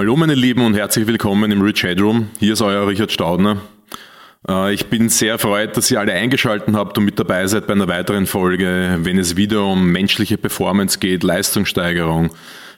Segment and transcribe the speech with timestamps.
[0.00, 2.30] Hallo meine Lieben und herzlich willkommen im Rich Headroom.
[2.38, 3.58] Hier ist euer Richard Staudner.
[4.48, 7.74] Äh, ich bin sehr erfreut, dass ihr alle eingeschaltet habt und mit dabei seid bei
[7.74, 12.30] einer weiteren Folge, wenn es wieder um menschliche Performance geht, Leistungssteigerung,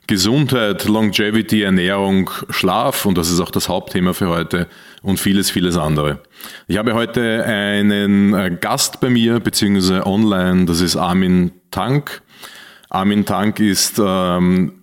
[0.08, 4.66] Gesundheit, Longevity, Ernährung, Schlaf und das ist auch das Hauptthema für heute
[5.00, 6.18] und vieles, vieles andere.
[6.66, 12.20] Ich habe heute einen äh, Gast bei mir, beziehungsweise online, das ist Armin Tank.
[12.90, 14.81] Armin Tank ist, ähm,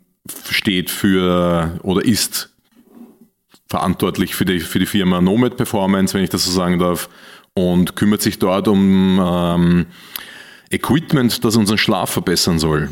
[0.50, 2.50] steht für oder ist
[3.68, 7.10] verantwortlich für die, für die Firma Nomad Performance, wenn ich das so sagen darf,
[7.54, 9.86] und kümmert sich dort um ähm,
[10.72, 12.90] Equipment, das unseren Schlaf verbessern soll.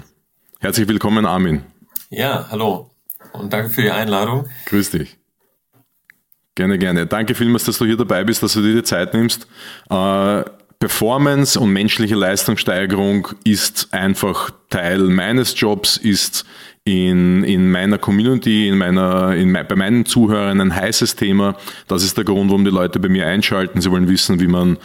[0.60, 1.64] Herzlich willkommen, Armin.
[2.10, 2.92] Ja, hallo
[3.34, 4.48] und danke für die Einladung.
[4.66, 5.18] Grüß dich.
[6.56, 7.06] Gerne, gerne.
[7.06, 9.48] Danke vielmals, dass du hier dabei bist, dass du dir die Zeit nimmst.
[9.90, 10.44] Äh,
[10.80, 16.46] Performance und menschliche Leistungssteigerung ist einfach Teil meines Jobs, ist
[16.88, 21.58] in, in meiner Community, in meiner, in, bei meinen Zuhörern ein heißes Thema.
[21.90, 23.82] Das ist der Grund, warum die Leute bei mir einschalten.
[23.82, 24.78] Sie wollen wissen, wie man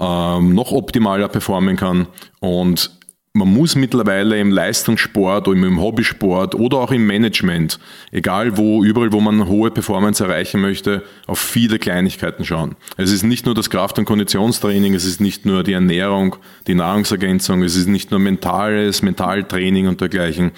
[0.00, 2.06] ähm, noch optimaler performen kann.
[2.40, 2.90] Und
[3.34, 7.78] man muss mittlerweile im Leistungssport oder im Hobbysport oder auch im Management,
[8.10, 12.74] egal wo, überall wo man hohe Performance erreichen möchte, auf viele Kleinigkeiten schauen.
[12.96, 16.74] Es ist nicht nur das Kraft- und Konditionstraining, es ist nicht nur die Ernährung, die
[16.74, 20.52] Nahrungsergänzung, es ist nicht nur mentales, Mentaltraining und dergleichen.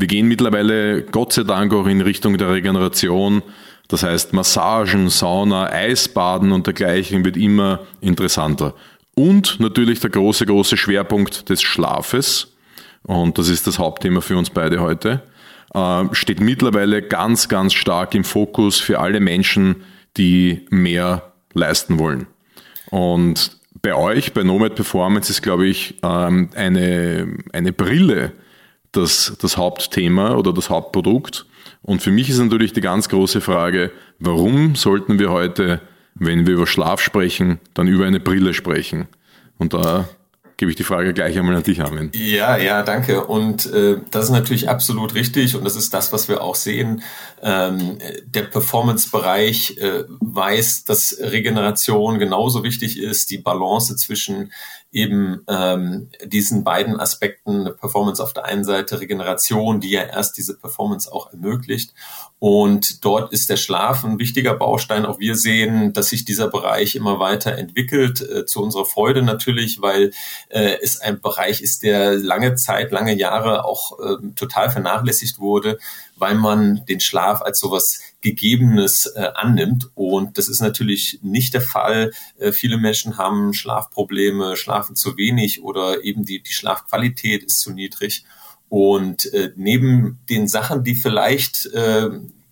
[0.00, 3.42] Wir gehen mittlerweile Gott sei Dank auch in Richtung der Regeneration.
[3.88, 8.74] Das heißt, Massagen, Sauna, Eisbaden und dergleichen wird immer interessanter.
[9.14, 12.54] Und natürlich der große, große Schwerpunkt des Schlafes.
[13.02, 15.22] Und das ist das Hauptthema für uns beide heute.
[15.74, 19.84] Äh, steht mittlerweile ganz, ganz stark im Fokus für alle Menschen,
[20.16, 22.26] die mehr leisten wollen.
[22.88, 28.32] Und bei euch, bei Nomad Performance, ist, glaube ich, ähm, eine, eine Brille,
[28.92, 31.46] das, das Hauptthema oder das Hauptprodukt.
[31.82, 35.80] Und für mich ist natürlich die ganz große Frage, warum sollten wir heute,
[36.14, 39.08] wenn wir über Schlaf sprechen, dann über eine Brille sprechen?
[39.58, 40.08] Und da
[40.60, 42.10] gebe ich die Frage gleich einmal an dich, Armin.
[42.12, 43.24] Ja, ja, danke.
[43.24, 47.02] Und äh, das ist natürlich absolut richtig und das ist das, was wir auch sehen.
[47.40, 47.96] Ähm,
[48.26, 54.52] der Performance-Bereich äh, weiß, dass Regeneration genauso wichtig ist, die Balance zwischen
[54.92, 60.58] eben ähm, diesen beiden Aspekten, Performance auf der einen Seite, Regeneration, die ja erst diese
[60.58, 61.94] Performance auch ermöglicht.
[62.40, 65.06] Und dort ist der Schlaf ein wichtiger Baustein.
[65.06, 69.80] Auch wir sehen, dass sich dieser Bereich immer weiter entwickelt, äh, zu unserer Freude natürlich,
[69.80, 70.10] weil
[70.48, 75.78] äh, es ein Bereich ist, der lange Zeit, lange Jahre auch äh, total vernachlässigt wurde,
[76.16, 79.90] weil man den Schlaf als sowas Gegebenes äh, annimmt.
[79.94, 82.12] Und das ist natürlich nicht der Fall.
[82.38, 87.72] Äh, viele Menschen haben Schlafprobleme, schlafen zu wenig oder eben die, die Schlafqualität ist zu
[87.72, 88.24] niedrig.
[88.68, 92.10] Und äh, neben den Sachen, die vielleicht äh,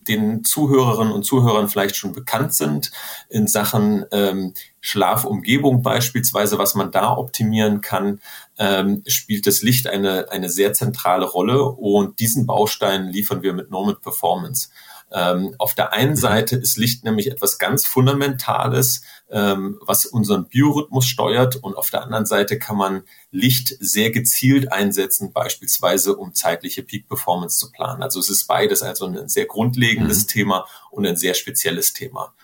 [0.08, 2.90] den Zuhörerinnen und Zuhörern vielleicht schon bekannt sind
[3.28, 8.20] in Sachen ähm, Schlafumgebung beispielsweise, was man da optimieren kann,
[8.58, 13.70] ähm, spielt das Licht eine, eine sehr zentrale Rolle und diesen Baustein liefern wir mit
[13.70, 14.70] Nomad Performance.
[15.10, 21.06] Ähm, auf der einen Seite ist Licht nämlich etwas ganz Fundamentales, ähm, was unseren Biorhythmus
[21.06, 26.82] steuert und auf der anderen Seite kann man Licht sehr gezielt einsetzen, beispielsweise um zeitliche
[26.82, 28.02] Peak Performance zu planen.
[28.02, 30.28] Also es ist beides also ein sehr grundlegendes mhm.
[30.28, 32.34] Thema und ein sehr spezielles Thema.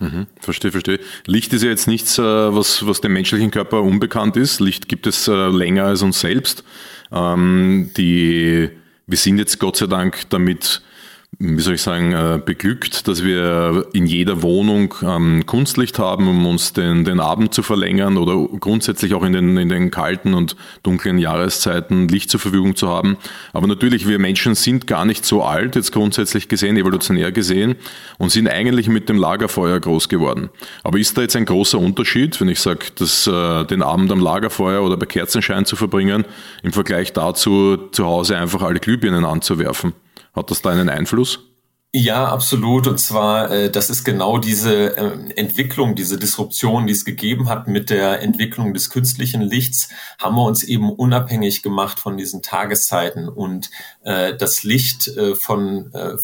[0.00, 1.00] Mhm, verstehe, verstehe.
[1.26, 4.60] Licht ist ja jetzt nichts, äh, was, was dem menschlichen Körper unbekannt ist.
[4.60, 6.62] Licht gibt es äh, länger als uns selbst.
[7.10, 8.70] Ähm, die,
[9.06, 10.82] wir sind jetzt Gott sei Dank damit
[11.40, 16.44] wie soll ich sagen, äh, beglückt, dass wir in jeder Wohnung ähm, Kunstlicht haben, um
[16.46, 20.56] uns den, den Abend zu verlängern oder grundsätzlich auch in den, in den kalten und
[20.82, 23.18] dunklen Jahreszeiten Licht zur Verfügung zu haben.
[23.52, 27.76] Aber natürlich, wir Menschen sind gar nicht so alt, jetzt grundsätzlich gesehen, evolutionär gesehen,
[28.18, 30.48] und sind eigentlich mit dem Lagerfeuer groß geworden.
[30.82, 34.82] Aber ist da jetzt ein großer Unterschied, wenn ich sage, äh, den Abend am Lagerfeuer
[34.82, 36.24] oder bei Kerzenschein zu verbringen,
[36.64, 39.92] im Vergleich dazu, zu Hause einfach alle Glühbirnen anzuwerfen?
[40.34, 41.40] Hat das da einen Einfluss?
[41.94, 42.86] Ja, absolut.
[42.86, 47.66] Und zwar, äh, das ist genau diese äh, Entwicklung, diese Disruption, die es gegeben hat
[47.66, 49.88] mit der Entwicklung des künstlichen Lichts,
[50.20, 53.26] haben wir uns eben unabhängig gemacht von diesen Tageszeiten.
[53.26, 53.70] Und
[54.02, 56.16] äh, das Licht äh, von äh,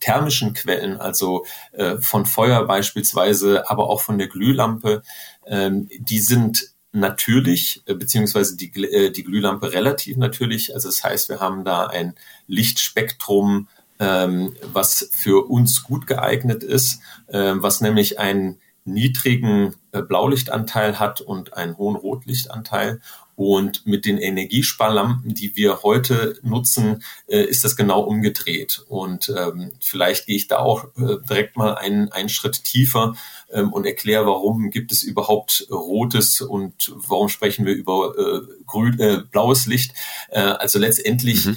[0.00, 5.02] thermischen Quellen, also äh, von Feuer beispielsweise, aber auch von der Glühlampe,
[5.46, 10.74] ähm, die sind natürlich, äh, beziehungsweise die, äh, die Glühlampe relativ natürlich.
[10.74, 12.14] Also das heißt, wir haben da ein
[12.46, 20.98] Lichtspektrum, ähm, was für uns gut geeignet ist, äh, was nämlich einen niedrigen äh, Blaulichtanteil
[20.98, 23.00] hat und einen hohen Rotlichtanteil.
[23.42, 28.84] Und mit den Energiesparlampen, die wir heute nutzen, äh, ist das genau umgedreht.
[28.86, 33.14] Und ähm, vielleicht gehe ich da auch äh, direkt mal einen, einen Schritt tiefer
[33.50, 39.00] ähm, und erkläre, warum gibt es überhaupt rotes und warum sprechen wir über äh, grün,
[39.00, 39.94] äh, blaues Licht.
[40.28, 41.56] Äh, also letztendlich mhm.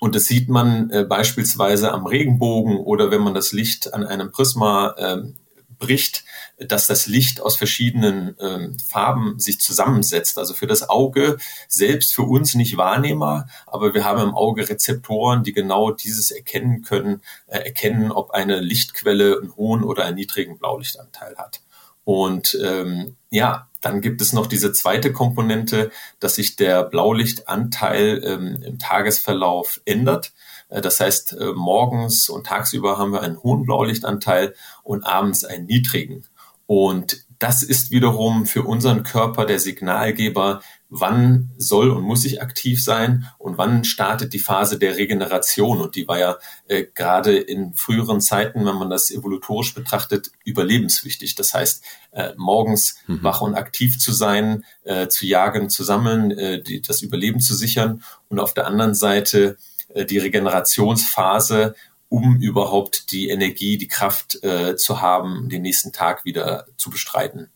[0.00, 4.32] Und das sieht man äh, beispielsweise am Regenbogen oder wenn man das Licht an einem
[4.32, 5.36] Prisma ähm,
[5.78, 6.24] bricht,
[6.66, 10.38] dass das Licht aus verschiedenen ähm, Farben sich zusammensetzt.
[10.38, 15.42] Also für das Auge selbst für uns nicht wahrnehmbar, aber wir haben im Auge Rezeptoren,
[15.42, 20.58] die genau dieses erkennen können, äh, erkennen, ob eine Lichtquelle einen hohen oder einen niedrigen
[20.58, 21.60] Blaulichtanteil hat.
[22.04, 28.62] Und ähm, ja, dann gibt es noch diese zweite Komponente, dass sich der Blaulichtanteil ähm,
[28.62, 30.32] im Tagesverlauf ändert.
[30.68, 35.66] Äh, das heißt, äh, morgens und tagsüber haben wir einen hohen Blaulichtanteil und abends einen
[35.66, 36.24] niedrigen.
[36.70, 42.80] Und das ist wiederum für unseren Körper der Signalgeber, wann soll und muss ich aktiv
[42.80, 45.80] sein und wann startet die Phase der Regeneration.
[45.80, 46.36] Und die war ja
[46.68, 51.34] äh, gerade in früheren Zeiten, wenn man das evolutorisch betrachtet, überlebenswichtig.
[51.34, 51.82] Das heißt,
[52.12, 53.20] äh, morgens mhm.
[53.24, 57.56] wach und aktiv zu sein, äh, zu jagen, zu sammeln, äh, die, das Überleben zu
[57.56, 59.56] sichern und auf der anderen Seite
[59.92, 61.74] äh, die Regenerationsphase,
[62.10, 67.48] um überhaupt die Energie, die Kraft äh, zu haben, den nächsten Tag wieder zu bestreiten.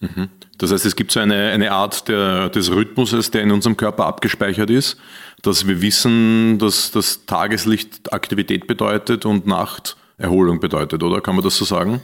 [0.00, 0.30] Mhm.
[0.58, 4.06] Das heißt, es gibt so eine, eine Art der, des Rhythmuses, der in unserem Körper
[4.06, 4.96] abgespeichert ist,
[5.42, 11.20] dass wir wissen, dass das Tageslicht Aktivität bedeutet und Nacht Erholung bedeutet, oder?
[11.20, 12.00] Kann man das so sagen?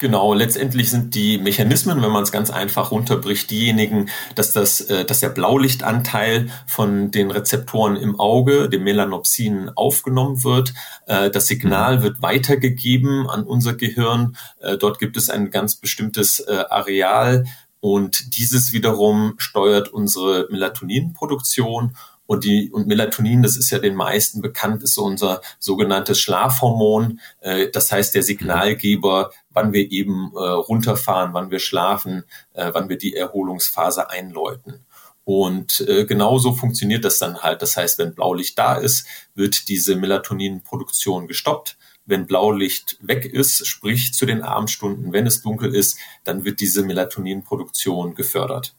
[0.00, 5.04] Genau, letztendlich sind die Mechanismen, wenn man es ganz einfach runterbricht, diejenigen, dass das, äh,
[5.04, 10.72] dass der Blaulichtanteil von den Rezeptoren im Auge, dem Melanopsin, aufgenommen wird.
[11.06, 14.36] Äh, das Signal wird weitergegeben an unser Gehirn.
[14.60, 17.44] Äh, dort gibt es ein ganz bestimmtes Areal
[17.80, 21.96] und dieses wiederum steuert unsere Melatoninproduktion
[22.28, 27.20] und die, und Melatonin, das ist ja den meisten bekannt, ist so unser sogenanntes Schlafhormon.
[27.40, 32.22] Äh, das heißt, der Signalgeber, wann wir eben äh, runterfahren, wann wir schlafen,
[32.52, 34.86] äh, wann wir die Erholungsphase einläuten.
[35.24, 37.60] Und äh, genauso funktioniert das dann halt.
[37.60, 41.76] Das heißt, wenn Blaulicht da ist, wird diese Melatoninproduktion gestoppt.
[42.06, 46.84] Wenn Blaulicht weg ist, sprich zu den Abendstunden, wenn es dunkel ist, dann wird diese
[46.84, 48.74] Melatoninproduktion gefördert.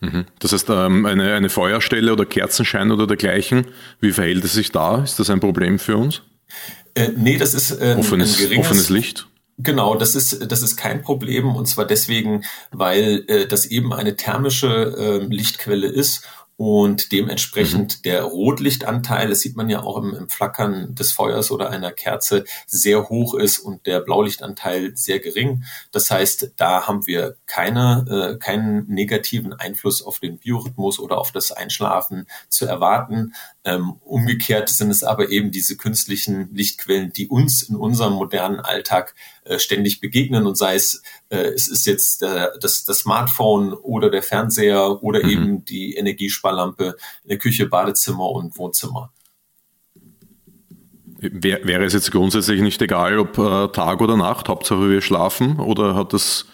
[0.00, 0.26] Mhm.
[0.40, 3.68] Das heißt, ähm, eine, eine Feuerstelle oder Kerzenschein oder dergleichen,
[4.00, 5.02] wie verhält es sich da?
[5.02, 6.22] Ist das ein Problem für uns?
[6.94, 9.28] Äh, nee, das ist äh, offenes, ein geringes, offenes Licht.
[9.58, 14.16] Genau, das ist, das ist kein Problem und zwar deswegen, weil äh, das eben eine
[14.16, 16.26] thermische äh, Lichtquelle ist
[16.56, 18.02] und dementsprechend mhm.
[18.02, 22.44] der Rotlichtanteil, das sieht man ja auch im, im, Flackern des Feuers oder einer Kerze,
[22.66, 25.64] sehr hoch ist und der Blaulichtanteil sehr gering.
[25.90, 31.32] Das heißt, da haben wir keine, äh, keinen negativen Einfluss auf den Biorhythmus oder auf
[31.32, 33.34] das Einschlafen zu erwarten.
[33.64, 39.14] Ähm, umgekehrt sind es aber eben diese künstlichen Lichtquellen, die uns in unserem modernen Alltag
[39.44, 44.08] äh, ständig begegnen und sei es, äh, es ist jetzt äh, das, das Smartphone oder
[44.08, 45.30] der Fernseher oder mhm.
[45.30, 49.10] eben die Energiesparlampe in der Küche, Badezimmer und Wohnzimmer.
[51.18, 55.94] Wäre es jetzt grundsätzlich nicht egal, ob äh, Tag oder Nacht, Hauptsache wir schlafen oder
[55.94, 56.46] hat das,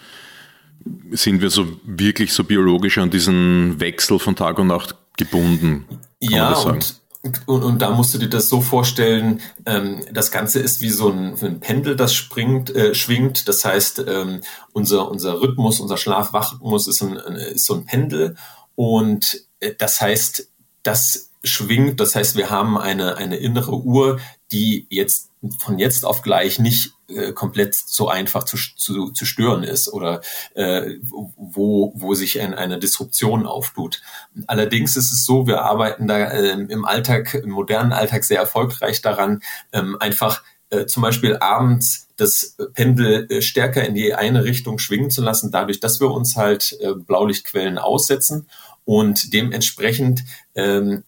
[1.11, 5.85] sind wir so wirklich so biologisch an diesen Wechsel von Tag und Nacht gebunden?
[6.19, 10.79] ja, und und, und da musst du dir das so vorstellen, ähm, das Ganze ist
[10.79, 13.47] wie so ein, ein Pendel, das springt, äh, schwingt.
[13.49, 18.37] Das heißt, ähm, unser, unser Rhythmus, unser Schlaf-Wach-Rhythmus ist, ein, ist so ein Pendel.
[18.75, 20.49] Und äh, das heißt,
[20.83, 24.19] das schwingt, das heißt, wir haben eine, eine innere Uhr,
[24.51, 25.29] die jetzt
[25.59, 30.21] von jetzt auf gleich nicht äh, komplett so einfach zu, zu, zu stören ist oder
[30.53, 34.01] äh, wo, wo sich ein, eine Disruption auftut.
[34.47, 39.01] Allerdings ist es so, wir arbeiten da äh, im Alltag, im modernen Alltag sehr erfolgreich
[39.01, 39.41] daran,
[39.71, 45.09] ähm, einfach äh, zum Beispiel abends das Pendel äh, stärker in die eine Richtung schwingen
[45.09, 48.49] zu lassen, dadurch, dass wir uns halt äh, Blaulichtquellen aussetzen
[48.83, 51.03] und dementsprechend ähm,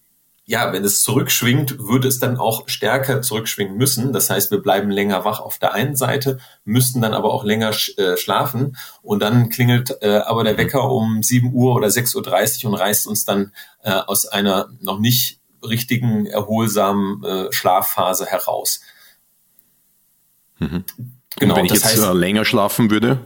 [0.51, 4.11] ja, wenn es zurückschwingt, würde es dann auch stärker zurückschwingen müssen.
[4.11, 7.71] Das heißt, wir bleiben länger wach auf der einen Seite, müssten dann aber auch länger
[7.71, 8.75] sch äh, schlafen.
[9.01, 13.07] Und dann klingelt äh, aber der Wecker um 7 Uhr oder 6.30 Uhr und reißt
[13.07, 13.53] uns dann
[13.83, 18.81] äh, aus einer noch nicht richtigen, erholsamen äh, Schlafphase heraus.
[20.59, 20.83] Mhm.
[21.39, 23.19] Genau, wenn ich jetzt heißt, länger schlafen würde,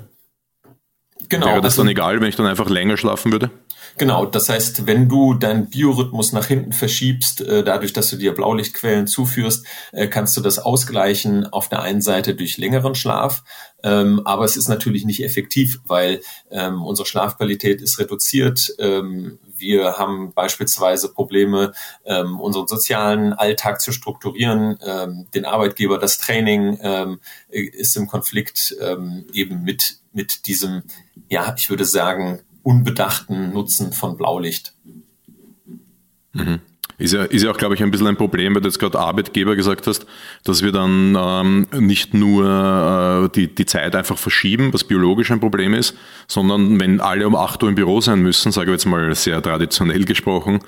[1.28, 3.50] genau, wäre das also, dann egal, wenn ich dann einfach länger schlafen würde?
[3.98, 8.34] Genau, das heißt, wenn du deinen Biorhythmus nach hinten verschiebst, äh, dadurch, dass du dir
[8.34, 13.44] Blaulichtquellen zuführst, äh, kannst du das ausgleichen auf der einen Seite durch längeren Schlaf,
[13.84, 16.20] ähm, aber es ist natürlich nicht effektiv, weil
[16.52, 18.76] ähm, unsere Schlafqualität ist reduziert.
[18.80, 21.72] Ähm, wir haben beispielsweise Probleme,
[22.04, 24.78] unseren sozialen Alltag zu strukturieren.
[25.34, 26.78] Den Arbeitgeber, das Training
[27.50, 28.76] ist im Konflikt
[29.32, 30.84] eben mit, mit diesem,
[31.30, 34.74] ja, ich würde sagen, unbedachten Nutzen von Blaulicht.
[36.34, 36.60] Mhm.
[36.98, 38.98] Ist ja, ist ja auch, glaube ich, ein bisschen ein Problem, weil du jetzt gerade
[38.98, 40.06] Arbeitgeber gesagt hast,
[40.46, 42.46] dass wir dann ähm, nicht nur
[43.26, 45.96] äh, die, die Zeit einfach verschieben, was biologisch ein Problem ist,
[46.28, 49.42] sondern wenn alle um 8 Uhr im Büro sein müssen, sage ich jetzt mal sehr
[49.42, 50.60] traditionell gesprochen,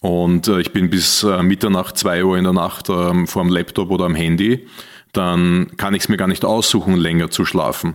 [0.00, 3.52] und äh, ich bin bis äh, Mitternacht, 2 Uhr in der Nacht äh, vor dem
[3.52, 4.66] Laptop oder am Handy,
[5.12, 7.94] dann kann ich es mir gar nicht aussuchen, länger zu schlafen.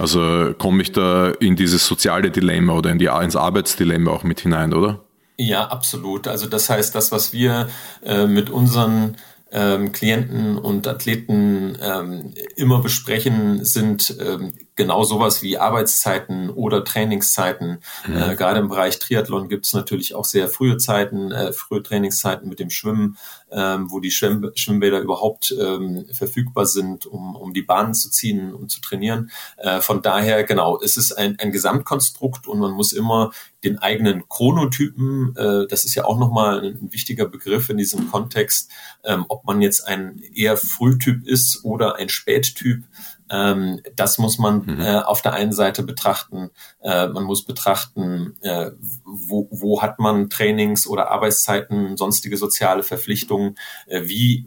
[0.00, 4.40] Also komme ich da in dieses soziale Dilemma oder in die, ins Arbeitsdilemma auch mit
[4.40, 5.00] hinein, oder?
[5.36, 6.26] Ja, absolut.
[6.26, 7.68] Also das heißt, das, was wir
[8.02, 9.16] äh, mit unseren
[9.52, 17.78] ähm, Klienten und Athleten ähm, immer besprechen, sind ähm, genau sowas wie Arbeitszeiten oder Trainingszeiten.
[18.06, 18.16] Mhm.
[18.16, 22.48] Äh, gerade im Bereich Triathlon gibt es natürlich auch sehr frühe Zeiten, äh, frühe Trainingszeiten
[22.48, 23.16] mit dem Schwimmen,
[23.52, 28.54] ähm, wo die Schwimm Schwimmbäder überhaupt ähm, verfügbar sind, um, um die Bahnen zu ziehen
[28.54, 29.30] und zu trainieren.
[29.56, 33.32] Äh, von daher, genau, es ist ein, ein Gesamtkonstrukt und man muss immer
[33.64, 38.10] den eigenen Chronotypen, äh, das ist ja auch nochmal ein, ein wichtiger Begriff in diesem
[38.10, 38.70] Kontext,
[39.04, 42.84] ähm, ob man jetzt ein eher Frühtyp ist oder ein Spättyp,
[43.30, 44.80] ähm, das muss man mhm.
[44.80, 46.50] äh, auf der einen Seite betrachten.
[46.82, 48.72] Äh, man muss betrachten, äh,
[49.04, 53.56] wo, wo hat man Trainings oder Arbeitszeiten, sonstige soziale Verpflichtungen,
[53.86, 54.46] äh, wie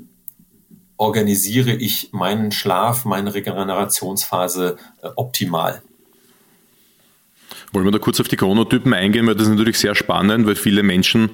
[0.98, 5.82] organisiere ich meinen Schlaf, meine Regenerationsphase äh, optimal.
[7.72, 10.56] Wollen wir da kurz auf die Chronotypen eingehen, weil das ist natürlich sehr spannend, weil
[10.56, 11.32] viele Menschen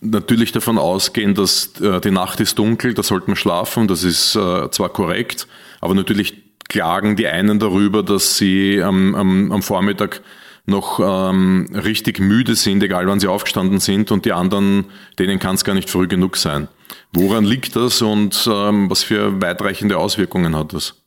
[0.00, 4.34] natürlich davon ausgehen, dass äh, die Nacht ist dunkel, da sollte man schlafen, das ist
[4.34, 5.46] äh, zwar korrekt,
[5.80, 10.22] aber natürlich klagen die einen darüber, dass sie am, am, am Vormittag
[10.64, 14.86] noch ähm, richtig müde sind, egal wann sie aufgestanden sind, und die anderen,
[15.18, 16.68] denen kann es gar nicht früh genug sein.
[17.12, 20.99] Woran liegt das und ähm, was für weitreichende Auswirkungen hat das?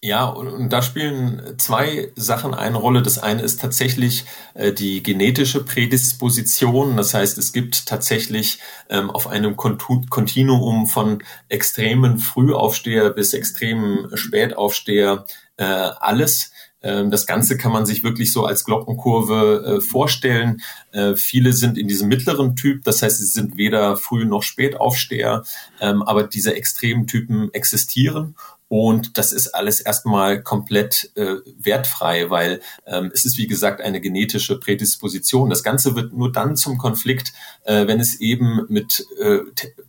[0.00, 3.02] Ja, und da spielen zwei Sachen eine Rolle.
[3.02, 6.96] Das eine ist tatsächlich äh, die genetische Prädisposition.
[6.96, 15.24] Das heißt, es gibt tatsächlich ähm, auf einem Kontinuum von extremen Frühaufsteher bis extremen Spätaufsteher
[15.56, 16.52] äh, alles.
[16.80, 20.62] Ähm, das Ganze kann man sich wirklich so als Glockenkurve äh, vorstellen.
[20.92, 25.42] Äh, viele sind in diesem mittleren Typ, das heißt, sie sind weder früh noch spätaufsteher,
[25.80, 28.36] ähm, aber diese extremen Typen existieren
[28.68, 34.00] und das ist alles erstmal komplett äh, wertfrei, weil ähm, es ist, wie gesagt, eine
[34.00, 35.48] genetische Prädisposition.
[35.48, 37.32] Das Ganze wird nur dann zum Konflikt,
[37.64, 39.38] äh, wenn es eben mit äh,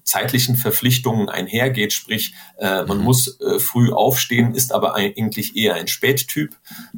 [0.03, 1.91] zeitlichen Verpflichtungen einhergeht.
[1.91, 3.03] Sprich, äh, man mhm.
[3.03, 6.55] muss äh, früh aufstehen, ist aber eigentlich eher ein Spättyp.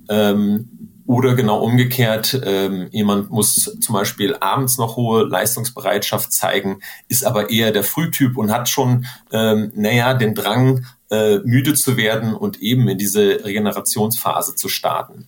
[0.08, 0.70] Ähm,
[1.08, 7.50] oder genau umgekehrt, ähm, jemand muss zum Beispiel abends noch hohe Leistungsbereitschaft zeigen, ist aber
[7.50, 12.62] eher der Frühtyp und hat schon, ähm, naja, den Drang, äh, müde zu werden und
[12.62, 15.28] eben in diese Regenerationsphase zu starten.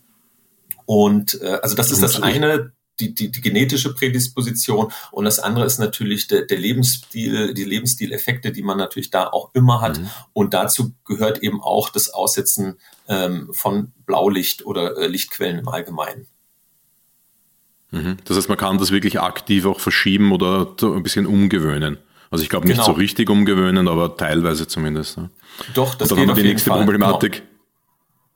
[0.86, 5.66] Und äh, also das ist das eine, die, die, die genetische Prädisposition und das andere
[5.66, 10.00] ist natürlich der, der Lebensstil, die Lebensstileffekte, die man natürlich da auch immer hat.
[10.00, 10.10] Mhm.
[10.32, 16.28] Und dazu gehört eben auch das Aussetzen ähm, von Blaulicht oder äh, Lichtquellen im Allgemeinen.
[17.92, 18.18] Mhm.
[18.26, 21.98] Das heißt, man kann das wirklich aktiv auch verschieben oder ein bisschen umgewöhnen.
[22.34, 22.88] Also ich glaube nicht genau.
[22.88, 25.20] so richtig umgewöhnen, aber teilweise zumindest.
[25.20, 25.30] Ne?
[25.76, 26.80] Doch, das Und dann haben wir die nächste Fall.
[26.80, 27.44] Problematik.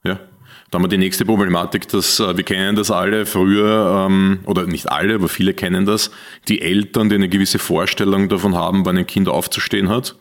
[0.03, 0.17] Genau.
[0.17, 0.21] Ja.
[0.69, 4.67] Dann haben wir die nächste Problematik, dass äh, wir kennen das alle früher, ähm, oder
[4.67, 6.11] nicht alle, aber viele kennen das,
[6.47, 10.15] die Eltern, die eine gewisse Vorstellung davon haben, wann ein Kind aufzustehen hat,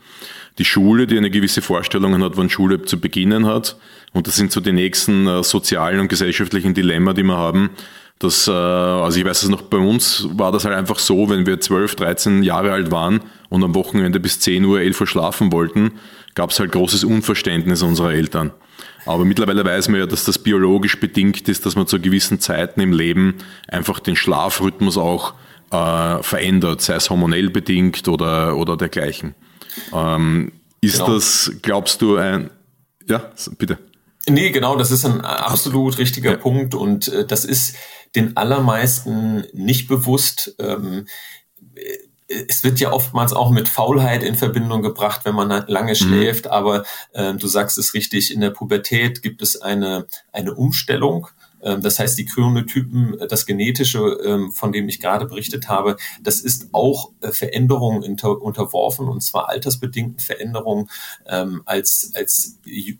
[0.57, 3.77] die Schule, die eine gewisse Vorstellung hat, wann Schule zu beginnen hat.
[4.15, 7.69] Und das sind so die nächsten äh, sozialen und gesellschaftlichen Dilemma, die wir haben.
[8.19, 11.45] Das, äh, also ich weiß es noch, bei uns war das halt einfach so, wenn
[11.47, 13.21] wir 12, 13 Jahre alt waren
[13.51, 15.93] und am Wochenende bis 10 Uhr, 11 Uhr schlafen wollten,
[16.35, 18.53] gab es halt großes Unverständnis unserer Eltern.
[19.05, 22.81] Aber mittlerweile weiß man ja, dass das biologisch bedingt ist, dass man zu gewissen Zeiten
[22.81, 23.37] im Leben
[23.69, 25.35] einfach den Schlafrhythmus auch
[25.71, 29.35] äh, verändert, sei es hormonell bedingt oder, oder dergleichen.
[29.93, 31.15] Ähm, ist genau.
[31.15, 32.51] das, glaubst du, ein...
[33.09, 33.79] Ja, bitte.
[34.29, 36.37] Nee, genau, das ist ein absolut richtiger ja.
[36.37, 37.77] Punkt und äh, das ist
[38.17, 40.57] den allermeisten nicht bewusst.
[40.59, 41.07] Ähm,
[42.29, 45.97] es wird ja oftmals auch mit Faulheit in Verbindung gebracht, wenn man lange mhm.
[45.97, 51.29] schläft, aber äh, du sagst es richtig, in der Pubertät gibt es eine, eine Umstellung
[51.81, 56.69] das heißt, die Chronotypen, das Genetische, ähm, von dem ich gerade berichtet habe, das ist
[56.73, 60.89] auch äh, Veränderungen unter, unterworfen und zwar altersbedingten Veränderungen.
[61.27, 62.59] Ähm, als, als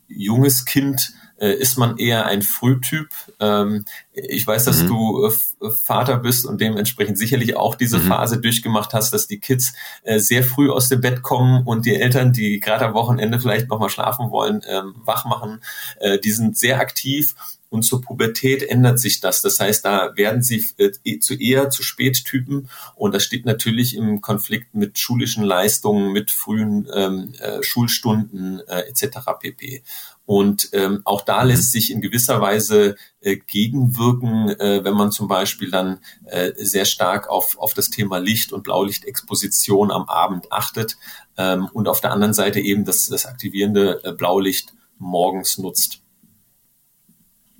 [0.09, 3.09] junges Kind äh, ist man eher ein Frühtyp.
[3.41, 4.89] Ähm, ich weiß, dass mhm.
[4.89, 8.09] du äh, Vater bist und dementsprechend sicherlich auch diese mhm.
[8.09, 11.97] Phase durchgemacht hast, dass die Kids äh, sehr früh aus dem Bett kommen und die
[11.97, 15.61] Eltern, die gerade am Wochenende vielleicht nochmal schlafen wollen, ähm, wach machen.
[16.01, 17.35] Äh, die sind sehr aktiv
[17.77, 19.43] und zur Pubertät ändert sich das.
[19.43, 24.23] Das heißt, da werden sie äh, zu eher zu Spättypen und das steht natürlich im
[24.23, 29.19] Konflikt mit schulischen Leistungen, mit frühen ähm, äh, Schulstunden äh, etc.
[29.39, 29.83] pp.
[30.25, 31.51] Und ähm, auch da mhm.
[31.51, 36.87] lässt sich in gewisser Weise äh, gegenwirken, äh, wenn man zum Beispiel dann äh, sehr
[36.87, 40.97] stark auf, auf das Thema Licht und Blaulichtexposition am Abend achtet
[41.37, 46.06] ähm, und auf der anderen Seite eben das, das aktivierende äh, Blaulicht morgens nutzt.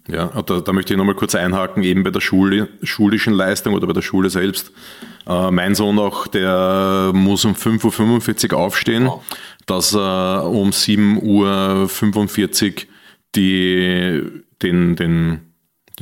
[0.09, 3.87] Ja, da, da möchte ich nochmal kurz einhaken, eben bei der Schule, schulischen Leistung oder
[3.87, 4.73] bei der Schule selbst.
[5.27, 9.25] Äh, mein Sohn auch, der muss um 5.45 Uhr aufstehen, wow.
[9.67, 12.87] dass er um 7.45 Uhr
[13.35, 14.23] die,
[14.63, 15.41] den, den, den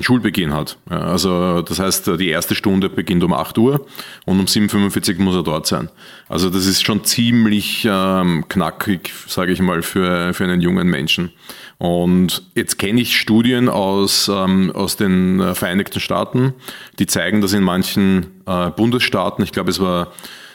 [0.03, 0.77] Schulbeginn hat.
[0.89, 3.87] Also das heißt, die erste Stunde beginnt um 8 Uhr
[4.25, 5.89] und um 7.45 Uhr muss er dort sein.
[6.29, 11.31] Also das ist schon ziemlich ähm, knackig, sage ich mal, für, für einen jungen Menschen.
[11.79, 16.55] Und jetzt kenne ich Studien aus, ähm, aus den Vereinigten Staaten,
[16.99, 20.13] die zeigen, dass in manchen äh, Bundesstaaten, ich glaube es war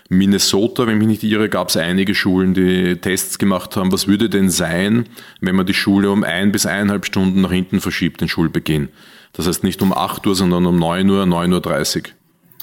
[0.09, 4.27] Minnesota, wenn mich nicht irre, gab es einige Schulen, die Tests gemacht haben, was würde
[4.27, 5.07] denn sein,
[5.39, 8.89] wenn man die Schule um ein bis eineinhalb Stunden nach hinten verschiebt, den Schulbeginn.
[9.33, 12.03] Das heißt nicht um 8 Uhr, sondern um 9 Uhr, 9.30 Uhr.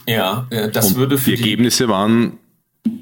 [0.06, 2.38] Ja, äh, das Und würde für die Ergebnisse waren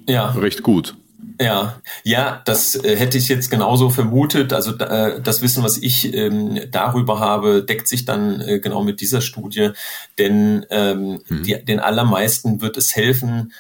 [0.07, 0.31] ja.
[0.31, 0.95] recht gut.
[1.41, 4.53] Ja, ja, das äh, hätte ich jetzt genauso vermutet.
[4.53, 9.01] Also äh, das Wissen, was ich ähm, darüber habe, deckt sich dann äh, genau mit
[9.01, 9.71] dieser Studie.
[10.19, 11.43] Denn ähm, mhm.
[11.43, 13.53] die, den allermeisten wird es helfen,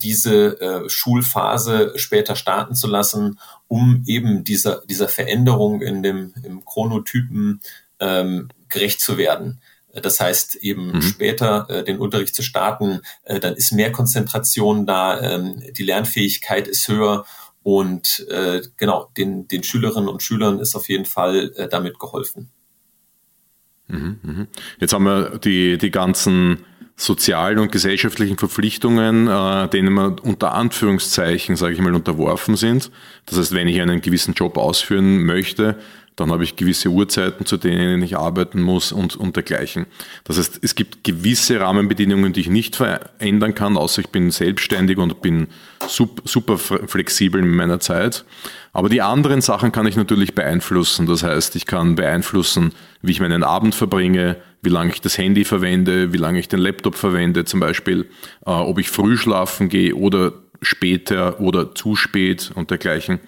[0.00, 7.60] diese Schulphase später starten zu lassen, um eben dieser, dieser Veränderung in dem im Chronotypen
[7.98, 9.60] ähm, gerecht zu werden.
[9.94, 11.02] Das heißt, eben mhm.
[11.02, 16.66] später äh, den Unterricht zu starten, äh, dann ist mehr Konzentration da, ähm, die Lernfähigkeit
[16.68, 17.24] ist höher
[17.62, 22.50] und äh, genau, den, den Schülerinnen und Schülern ist auf jeden Fall äh, damit geholfen.
[23.86, 24.48] Mhm, mhm.
[24.80, 26.64] Jetzt haben wir die, die ganzen
[26.96, 32.90] sozialen und gesellschaftlichen Verpflichtungen, äh, denen wir unter Anführungszeichen, sage ich mal, unterworfen sind.
[33.26, 35.78] Das heißt, wenn ich einen gewissen Job ausführen möchte,
[36.16, 39.86] dann habe ich gewisse Uhrzeiten, zu denen ich arbeiten muss und, und dergleichen.
[40.22, 44.98] Das heißt, es gibt gewisse Rahmenbedingungen, die ich nicht verändern kann, außer ich bin selbstständig
[44.98, 45.48] und bin
[45.88, 48.24] super flexibel in meiner Zeit.
[48.72, 51.06] Aber die anderen Sachen kann ich natürlich beeinflussen.
[51.06, 52.72] Das heißt, ich kann beeinflussen,
[53.02, 56.60] wie ich meinen Abend verbringe, wie lange ich das Handy verwende, wie lange ich den
[56.60, 58.08] Laptop verwende zum Beispiel,
[58.46, 60.32] äh, ob ich früh schlafen gehe oder
[60.64, 63.20] später oder zu spät und dergleichen.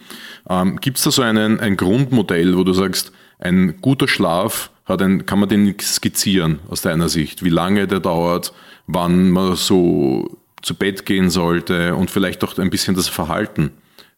[0.49, 5.03] Ähm, Gibt es da so einen, ein Grundmodell, wo du sagst, ein guter Schlaf hat
[5.03, 8.53] ein, kann man den skizzieren aus deiner Sicht, wie lange der dauert,
[8.87, 13.73] wann man so zu Bett gehen sollte und vielleicht auch ein bisschen das Verhalten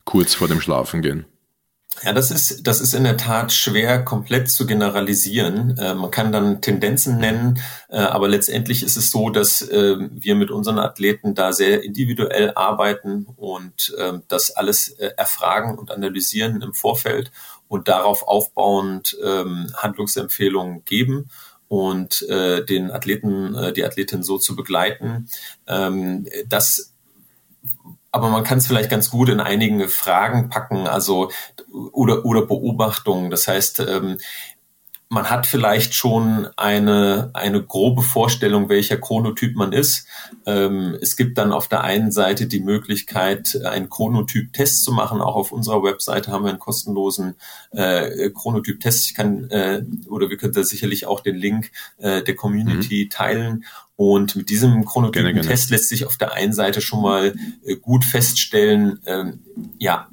[0.04, 1.24] kurz vor dem Schlafengehen?
[2.05, 5.77] Ja, das ist, das ist in der Tat schwer komplett zu generalisieren.
[5.79, 10.35] Äh, man kann dann Tendenzen nennen, äh, aber letztendlich ist es so, dass äh, wir
[10.35, 16.63] mit unseren Athleten da sehr individuell arbeiten und ähm, das alles äh, erfragen und analysieren
[16.63, 17.33] im Vorfeld
[17.69, 21.29] und darauf aufbauend ähm, Handlungsempfehlungen geben
[21.69, 25.29] und äh, den Athleten, äh, die Athletin so zu begleiten.
[25.67, 26.95] Ähm, das
[28.11, 31.31] aber man kann es vielleicht ganz gut in einigen Fragen packen, also
[31.92, 33.31] oder oder Beobachtungen.
[33.31, 34.18] Das heißt, ähm,
[35.11, 40.07] man hat vielleicht schon eine, eine grobe Vorstellung, welcher Chronotyp man ist.
[40.44, 45.23] Ähm, es gibt dann auf der einen Seite die Möglichkeit, einen Chronotyp-Test zu machen.
[45.23, 47.37] Auch auf unserer Webseite haben wir einen kostenlosen
[47.71, 49.07] äh, Chronotyp-Test.
[49.07, 53.11] Ich kann, äh, oder wir können da sicherlich auch den Link äh, der Community mhm.
[53.11, 53.64] teilen.
[53.97, 59.01] Und mit diesem Chronotypen-Test lässt sich auf der einen Seite schon mal äh, gut feststellen,
[59.07, 59.40] ähm,
[59.79, 60.09] ja,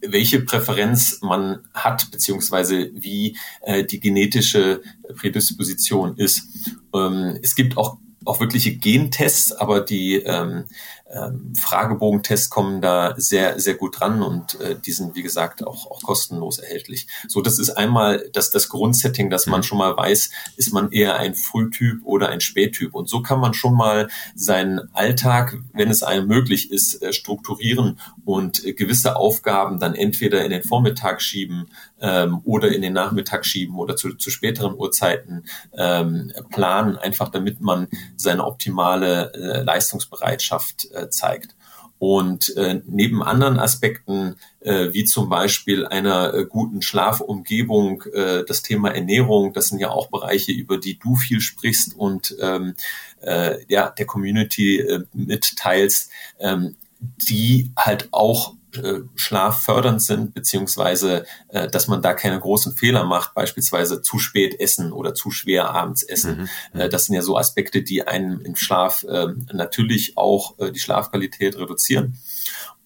[0.00, 4.82] welche Präferenz man hat, beziehungsweise wie äh, die genetische
[5.16, 6.48] Prädisposition ist.
[6.94, 10.64] Ähm, es gibt auch auch wirkliche Gentests, aber die, ähm,
[11.10, 15.90] ähm, Fragebogentests kommen da sehr, sehr gut dran und äh, die sind, wie gesagt, auch,
[15.90, 17.06] auch kostenlos erhältlich.
[17.28, 21.16] So, das ist einmal das, das Grundsetting, dass man schon mal weiß, ist man eher
[21.16, 22.94] ein Frühtyp oder ein Spättyp.
[22.94, 27.98] Und so kann man schon mal seinen Alltag, wenn es einem möglich ist, äh, strukturieren
[28.24, 33.46] und äh, gewisse Aufgaben dann entweder in den Vormittag schieben ähm, oder in den Nachmittag
[33.46, 40.88] schieben oder zu, zu späteren Uhrzeiten ähm, planen, einfach damit man seine optimale äh, Leistungsbereitschaft
[40.98, 41.54] äh, zeigt.
[41.98, 48.62] Und äh, neben anderen Aspekten, äh, wie zum Beispiel einer äh, guten Schlafumgebung, äh, das
[48.62, 52.74] Thema Ernährung, das sind ja auch Bereiche, über die du viel sprichst und ähm,
[53.20, 61.68] äh, ja, der Community äh, mitteilst, ähm, die halt auch äh, schlaffördernd sind, beziehungsweise äh,
[61.68, 66.02] dass man da keine großen Fehler macht, beispielsweise zu spät essen oder zu schwer abends
[66.02, 66.48] essen.
[66.72, 66.80] Mhm.
[66.80, 70.80] Äh, das sind ja so Aspekte, die einen im Schlaf äh, natürlich auch äh, die
[70.80, 72.18] Schlafqualität reduzieren.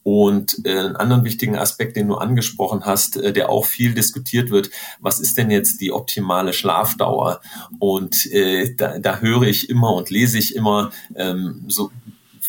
[0.05, 4.51] Und äh, einen anderen wichtigen Aspekt, den du angesprochen hast, äh, der auch viel diskutiert
[4.51, 7.41] wird, was ist denn jetzt die optimale Schlafdauer?
[7.79, 11.93] Und äh, da, da höre ich immer und lese ich immer ähm, so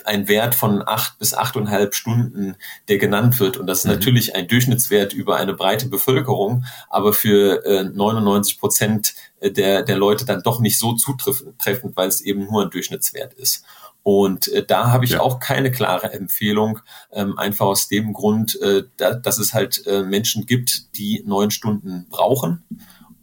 [0.05, 2.55] ein Wert von acht bis achteinhalb Stunden,
[2.87, 3.57] der genannt wird.
[3.57, 3.91] Und das ist mhm.
[3.91, 10.25] natürlich ein Durchschnittswert über eine breite Bevölkerung, aber für äh, 99 Prozent der, der Leute
[10.25, 13.65] dann doch nicht so zutreffend, weil es eben nur ein Durchschnittswert ist.
[14.03, 15.21] Und äh, da habe ich ja.
[15.21, 16.79] auch keine klare Empfehlung,
[17.11, 21.51] ähm, einfach aus dem Grund, äh, da, dass es halt äh, Menschen gibt, die neun
[21.51, 22.63] Stunden brauchen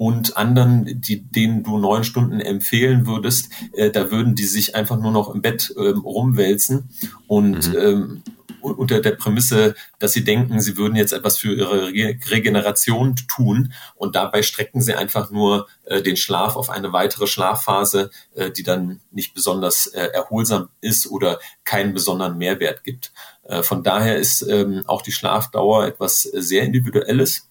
[0.00, 4.98] und anderen, die, denen du neun Stunden empfehlen würdest, äh, da würden die sich einfach
[4.98, 6.88] nur noch im Bett ähm, rumwälzen
[7.26, 7.78] und mhm.
[7.78, 8.22] ähm,
[8.62, 14.16] unter der Prämisse, dass sie denken, sie würden jetzt etwas für ihre Regeneration tun und
[14.16, 19.00] dabei strecken sie einfach nur äh, den Schlaf auf eine weitere Schlafphase, äh, die dann
[19.10, 23.12] nicht besonders äh, erholsam ist oder keinen besonderen Mehrwert gibt.
[23.42, 27.50] Äh, von daher ist ähm, auch die Schlafdauer etwas sehr Individuelles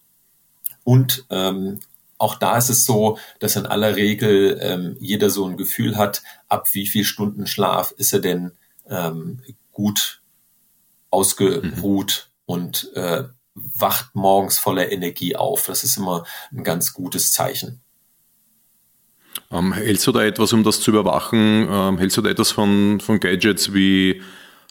[0.84, 1.82] und ähm,
[2.20, 6.22] auch da ist es so, dass in aller Regel ähm, jeder so ein Gefühl hat,
[6.48, 8.52] ab wie viel Stunden Schlaf ist er denn
[8.88, 10.22] ähm, gut
[11.10, 12.44] ausgeruht mhm.
[12.46, 13.24] und äh,
[13.56, 15.66] wacht morgens voller Energie auf.
[15.66, 17.82] Das ist immer ein ganz gutes Zeichen.
[19.52, 21.68] Ähm, hältst du da etwas, um das zu überwachen?
[21.72, 24.22] Ähm, hältst du da etwas von, von Gadgets wie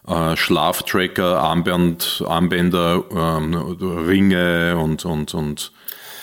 [0.06, 5.72] äh, Schlaftracker, Armband, Armbänder, ähm, Ringe und, und, und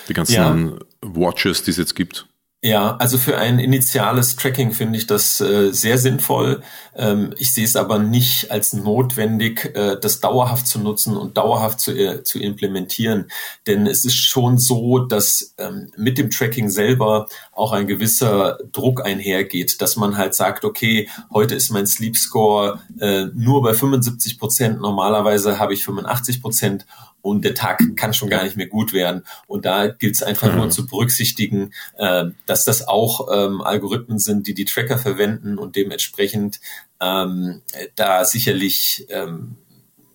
[0.07, 0.79] die ganzen ja.
[1.01, 2.27] Watches, die es jetzt gibt?
[2.65, 6.63] Ja, also für ein initiales Tracking finde ich das äh, sehr sinnvoll.
[6.95, 11.79] Ähm, ich sehe es aber nicht als notwendig, äh, das dauerhaft zu nutzen und dauerhaft
[11.79, 13.29] zu, äh, zu implementieren.
[13.67, 19.05] Denn es ist schon so, dass ähm, mit dem Tracking selber auch ein gewisser Druck
[19.05, 24.39] einhergeht, dass man halt sagt, okay, heute ist mein Sleep Score äh, nur bei 75
[24.39, 26.87] Prozent, normalerweise habe ich 85 Prozent
[27.25, 29.23] und der Tag kann schon gar nicht mehr gut werden.
[29.47, 30.57] Und da gilt es einfach mhm.
[30.57, 35.75] nur zu berücksichtigen, äh, dass das auch ähm, Algorithmen sind, die die Tracker verwenden und
[35.75, 36.59] dementsprechend
[37.01, 37.63] ähm,
[37.95, 39.57] da sicherlich ähm,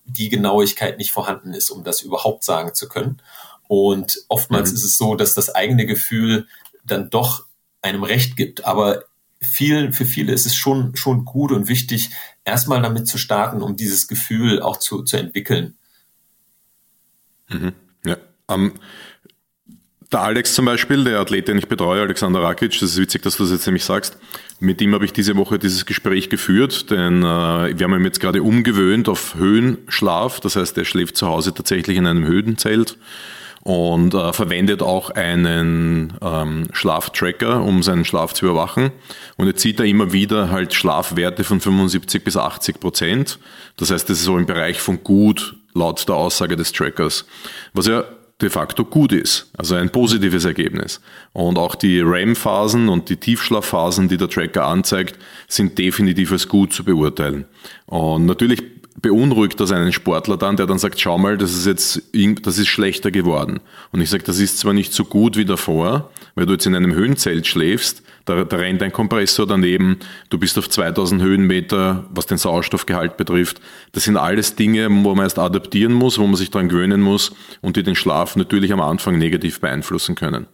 [0.05, 3.21] die Genauigkeit nicht vorhanden ist, um das überhaupt sagen zu können.
[3.67, 4.77] Und oftmals mhm.
[4.77, 6.47] ist es so, dass das eigene Gefühl
[6.85, 7.45] dann doch
[7.83, 8.67] einem Recht gibt.
[8.67, 9.03] Aber
[9.41, 12.11] viel, für viele ist es schon, schon gut und wichtig,
[12.45, 15.77] erstmal damit zu starten, um dieses Gefühl auch zu, zu entwickeln.
[17.51, 17.73] Mhm.
[18.05, 18.17] Ja.
[18.47, 18.73] Um,
[20.13, 23.37] der Alex zum Beispiel, der Athlet, den ich betreue, Alexander Rakic, das ist witzig, dass
[23.37, 24.19] du das jetzt nämlich sagst.
[24.59, 28.19] Mit ihm habe ich diese Woche dieses Gespräch geführt, denn äh, wir haben ihn jetzt
[28.19, 30.41] gerade umgewöhnt auf Höhenschlaf.
[30.41, 32.99] Das heißt, er schläft zu Hause tatsächlich in einem Höhenzelt
[33.63, 38.91] und äh, verwendet auch einen ähm, Schlaftracker, um seinen Schlaf zu überwachen.
[39.37, 43.39] Und jetzt sieht er immer wieder halt Schlafwerte von 75 bis 80 Prozent.
[43.77, 47.25] Das heißt, das ist so im Bereich von gut laut der Aussage des Trackers.
[47.73, 48.05] Was ja
[48.41, 51.01] de facto gut ist, also ein positives Ergebnis.
[51.33, 56.73] Und auch die REM-Phasen und die Tiefschlafphasen, die der Tracker anzeigt, sind definitiv als gut
[56.73, 57.45] zu beurteilen.
[57.87, 58.63] Und natürlich
[59.01, 62.03] beunruhigt das einen Sportler dann, der dann sagt, schau mal, das ist jetzt,
[62.43, 63.61] das ist schlechter geworden.
[63.93, 66.75] Und ich sage, das ist zwar nicht so gut wie davor, weil du jetzt in
[66.75, 72.27] einem Höhenzelt schläfst, da, da rennt ein Kompressor daneben, du bist auf 2000 Höhenmeter, was
[72.27, 73.61] den Sauerstoffgehalt betrifft.
[73.93, 77.33] Das sind alles Dinge, wo man erst adaptieren muss, wo man sich daran gewöhnen muss
[77.61, 80.47] und die den Schlaf natürlich am Anfang negativ beeinflussen können.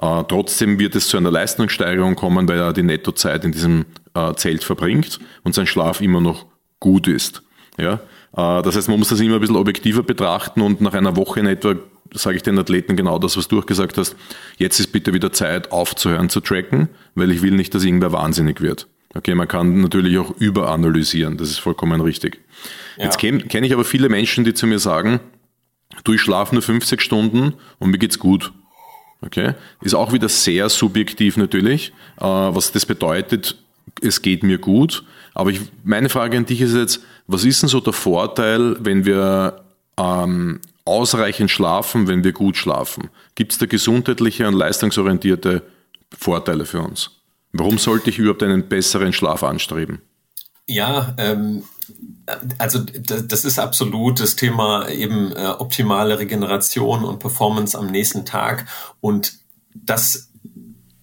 [0.00, 4.34] Äh, trotzdem wird es zu einer Leistungssteigerung kommen, weil er die Nettozeit in diesem äh,
[4.34, 6.46] Zelt verbringt und sein Schlaf immer noch
[6.80, 7.42] gut ist.
[7.78, 7.94] Ja?
[8.36, 11.40] Äh, das heißt, man muss das immer ein bisschen objektiver betrachten und nach einer Woche
[11.40, 11.76] in etwa
[12.14, 14.16] sage ich den Athleten genau das, was du auch gesagt hast.
[14.56, 18.60] Jetzt ist bitte wieder Zeit, aufzuhören zu tracken, weil ich will nicht, dass irgendwer wahnsinnig
[18.60, 18.86] wird.
[19.14, 22.40] Okay, man kann natürlich auch überanalysieren, das ist vollkommen richtig.
[22.96, 23.04] Ja.
[23.04, 25.20] Jetzt kenne kenn ich aber viele Menschen, die zu mir sagen,
[26.02, 28.52] du, ich schlafe nur 50 Stunden und mir geht's gut.
[29.20, 33.56] Okay, ist auch wieder sehr subjektiv natürlich, äh, was das bedeutet,
[34.02, 35.04] es geht mir gut.
[35.32, 39.04] Aber ich, meine Frage an dich ist jetzt, was ist denn so der Vorteil, wenn
[39.04, 39.64] wir
[39.96, 43.10] ähm, ausreichend schlafen, wenn wir gut schlafen?
[43.34, 45.62] Gibt es da gesundheitliche und leistungsorientierte
[46.16, 47.10] Vorteile für uns?
[47.52, 50.00] Warum sollte ich überhaupt einen besseren Schlaf anstreben?
[50.66, 51.64] Ja, ähm,
[52.58, 58.66] also das ist absolut das Thema eben äh, optimale Regeneration und Performance am nächsten Tag
[59.00, 59.34] und
[59.74, 60.30] das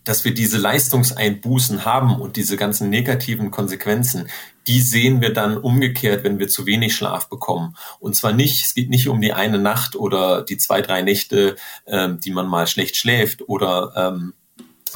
[0.04, 4.30] dass wir diese Leistungseinbußen haben und diese ganzen negativen Konsequenzen,
[4.68, 7.76] die sehen wir dann umgekehrt, wenn wir zu wenig Schlaf bekommen.
[8.00, 11.56] Und zwar nicht, es geht nicht um die eine Nacht oder die zwei, drei Nächte,
[11.88, 14.34] ähm, die man mal schlecht schläft oder ähm,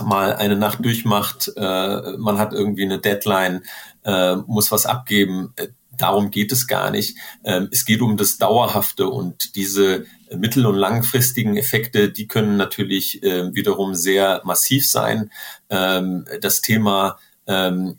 [0.04, 3.63] mal eine Nacht durchmacht, äh, man hat irgendwie eine Deadline,
[4.04, 5.54] äh, muss was abgeben.
[5.97, 7.17] Darum geht es gar nicht.
[7.43, 13.23] Ähm, es geht um das Dauerhafte und diese mittel- und langfristigen Effekte, die können natürlich
[13.23, 15.32] äh, wiederum sehr massiv sein.
[15.69, 17.97] Ähm, das Thema ähm,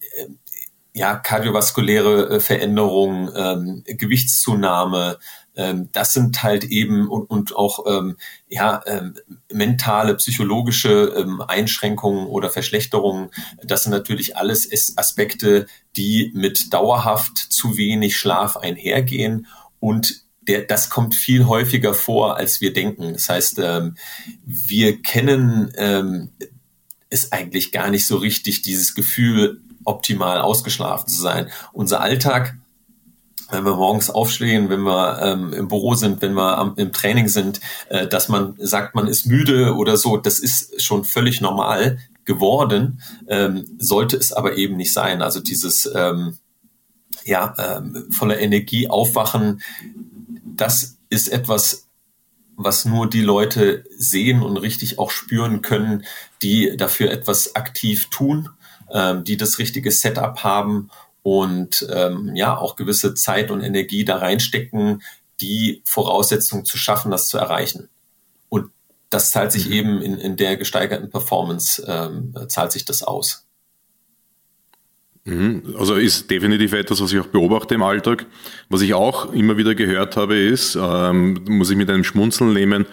[0.97, 5.19] ja, kardiovaskuläre äh, Veränderungen, ähm, Gewichtszunahme,
[5.55, 8.17] ähm, das sind halt eben und, und auch ähm,
[8.49, 9.15] ja, ähm,
[9.53, 13.29] mentale, psychologische ähm, Einschränkungen oder Verschlechterungen.
[13.63, 19.49] Das sind natürlich alles Aspekte, die mit dauerhaft zu wenig Schlaf einhergehen
[19.81, 23.13] und der, das kommt viel häufiger vor, als wir denken.
[23.13, 23.97] Das heißt, ähm,
[24.47, 26.31] wir kennen ähm,
[27.11, 31.49] es eigentlich gar nicht so richtig, dieses Gefühl, optimal ausgeschlafen zu sein.
[31.73, 32.57] Unser Alltag,
[33.51, 37.29] wenn wir morgens aufstehen, wenn wir ähm, im Büro sind, wenn wir am, im Training
[37.29, 41.99] sind, äh, dass man sagt, man ist müde oder so, das ist schon völlig normal
[42.25, 45.23] geworden, ähm, sollte es aber eben nicht sein.
[45.23, 46.39] Also dieses ähm,
[47.25, 49.63] ja, ähm, voller Energie aufwachen,
[50.45, 51.87] das ist etwas,
[52.57, 56.05] was nur die Leute sehen und richtig auch spüren können,
[56.43, 58.49] die dafür etwas aktiv tun,
[58.93, 60.91] ähm, die das richtige Setup haben
[61.23, 65.03] und ähm, ja auch gewisse Zeit und Energie da reinstecken,
[65.41, 67.89] die Voraussetzungen zu schaffen, das zu erreichen.
[68.49, 68.71] Und
[69.11, 69.73] das zahlt sich mhm.
[69.73, 73.47] eben in, in der gesteigerten Performance, ähm, zahlt sich das aus.
[75.25, 75.75] Mhm.
[75.77, 78.27] Also ist definitiv etwas, was ich auch beobachte im Alltag.
[78.69, 82.87] Was ich auch immer wieder gehört habe, ist, ähm, muss ich mit einem Schmunzeln nehmen,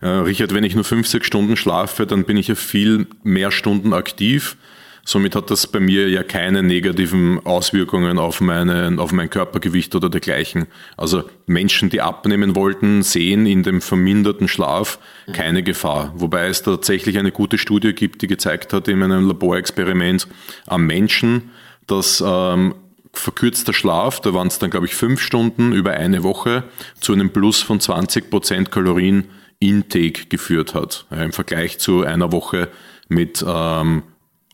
[0.00, 3.92] äh, Richard, wenn ich nur 50 Stunden schlafe, dann bin ich ja viel mehr Stunden
[3.92, 4.56] aktiv.
[5.04, 10.08] Somit hat das bei mir ja keine negativen Auswirkungen auf, meinen, auf mein Körpergewicht oder
[10.08, 10.66] dergleichen.
[10.96, 14.98] Also Menschen, die abnehmen wollten, sehen in dem verminderten Schlaf
[15.32, 16.12] keine Gefahr.
[16.16, 20.28] Wobei es tatsächlich eine gute Studie gibt, die gezeigt hat in einem Laborexperiment
[20.66, 21.50] am Menschen,
[21.86, 22.74] dass ähm,
[23.12, 26.64] verkürzter Schlaf, da waren es dann glaube ich fünf Stunden über eine Woche,
[27.00, 29.26] zu einem Plus von 20 Prozent Kalorien
[29.58, 31.06] Intake geführt hat.
[31.10, 32.68] Ja, Im Vergleich zu einer Woche
[33.08, 34.02] mit ähm,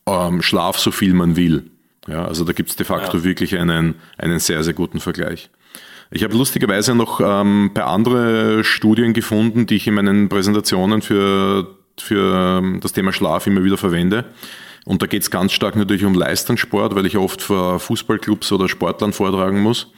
[0.07, 1.71] ähm, Schlaf so viel man will.
[2.07, 3.25] Ja, also da gibt es de facto ja.
[3.25, 5.51] wirklich einen, einen sehr, sehr guten Vergleich.
[6.11, 11.77] Ich habe lustigerweise noch ähm, bei anderen Studien gefunden, die ich in meinen Präsentationen für,
[11.99, 14.25] für ähm, das Thema Schlaf immer wieder verwende.
[14.85, 18.69] Und da geht es ganz stark natürlich um Leistungssport, weil ich oft vor Fußballclubs oder
[18.69, 19.89] Sportlern vortragen muss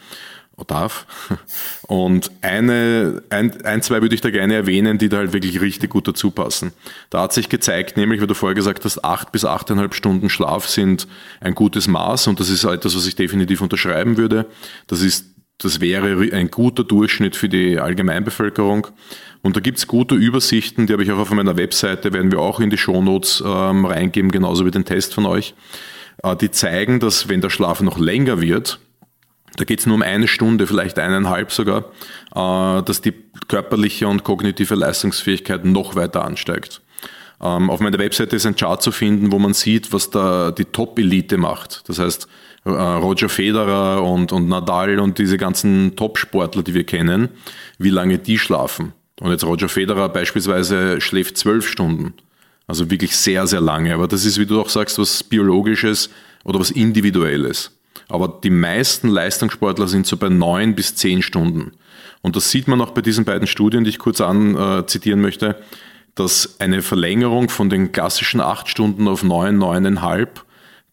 [0.64, 1.06] darf.
[1.86, 5.90] Und eine, ein, ein, zwei würde ich da gerne erwähnen, die da halt wirklich richtig
[5.90, 6.72] gut dazu passen.
[7.10, 10.68] Da hat sich gezeigt, nämlich, weil du vorher gesagt hast, acht bis achteinhalb Stunden Schlaf
[10.68, 11.06] sind
[11.40, 14.46] ein gutes Maß und das ist etwas, was ich definitiv unterschreiben würde.
[14.86, 15.26] Das ist,
[15.58, 18.88] das wäre ein guter Durchschnitt für die Allgemeinbevölkerung.
[19.42, 22.60] Und da gibt's gute Übersichten, die habe ich auch auf meiner Webseite, werden wir auch
[22.60, 25.54] in die Shownotes ähm, reingeben, genauso wie den Test von euch.
[26.22, 28.80] Äh, die zeigen, dass wenn der Schlaf noch länger wird,
[29.58, 31.84] da geht's nur um eine Stunde, vielleicht eineinhalb sogar,
[32.34, 33.14] äh, dass die
[33.48, 36.80] körperliche und kognitive Leistungsfähigkeit noch weiter ansteigt.
[37.40, 40.64] Ähm, auf meiner Webseite ist ein Chart zu finden, wo man sieht, was da die
[40.64, 41.88] Top-Elite macht.
[41.88, 42.28] Das heißt,
[42.64, 47.28] äh, Roger Federer und, und Nadal und diese ganzen Top-Sportler, die wir kennen,
[47.78, 48.92] wie lange die schlafen.
[49.20, 52.14] Und jetzt Roger Federer beispielsweise schläft zwölf Stunden.
[52.66, 53.94] Also wirklich sehr, sehr lange.
[53.94, 56.10] Aber das ist, wie du auch sagst, was Biologisches
[56.44, 57.77] oder was Individuelles.
[58.08, 61.72] Aber die meisten Leistungssportler sind so bei neun bis zehn Stunden.
[62.22, 65.56] Und das sieht man auch bei diesen beiden Studien, die ich kurz an äh, möchte,
[66.14, 70.44] dass eine Verlängerung von den klassischen acht Stunden auf neun, neuneinhalb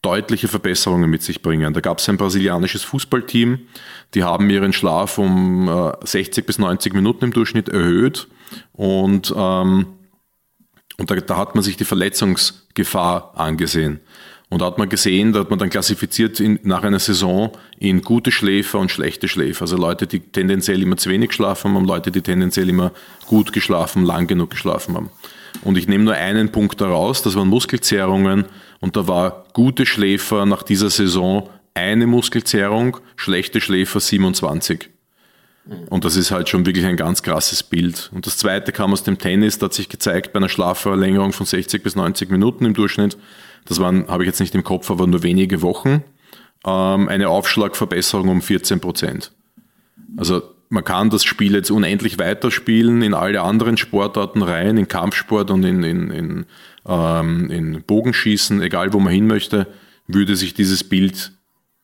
[0.01, 1.73] deutliche Verbesserungen mit sich bringen.
[1.73, 3.60] Da gab es ein brasilianisches Fußballteam,
[4.13, 8.28] die haben ihren Schlaf um äh, 60 bis 90 Minuten im Durchschnitt erhöht
[8.71, 9.88] und, ähm,
[10.97, 13.99] und da, da hat man sich die Verletzungsgefahr angesehen.
[14.55, 18.01] Und da hat man gesehen, da hat man dann klassifiziert in, nach einer Saison in
[18.01, 19.63] gute Schläfer und schlechte Schläfer.
[19.63, 22.93] Also Leute, die tendenziell immer zu wenig geschlafen haben, Leute, die tendenziell immer
[23.27, 25.09] gut geschlafen, lang genug geschlafen haben.
[25.65, 28.45] Und ich nehme nur einen Punkt daraus, das waren Muskelzerrungen
[28.79, 34.89] und da war gute Schläfer nach dieser Saison eine Muskelzerrung, schlechte Schläfer 27.
[35.89, 38.09] Und das ist halt schon wirklich ein ganz krasses Bild.
[38.13, 41.45] Und das zweite kam aus dem Tennis, da hat sich gezeigt, bei einer Schlafverlängerung von
[41.45, 43.17] 60 bis 90 Minuten im Durchschnitt,
[43.65, 46.04] das waren, habe ich jetzt nicht im Kopf, aber nur wenige Wochen,
[46.65, 49.32] ähm, eine Aufschlagverbesserung um 14 Prozent.
[50.17, 55.51] Also man kann das Spiel jetzt unendlich weiterspielen in alle anderen Sportarten rein, in Kampfsport
[55.51, 56.45] und in, in, in,
[56.88, 59.67] ähm, in Bogenschießen, egal wo man hin möchte,
[60.08, 61.32] würde sich dieses Bild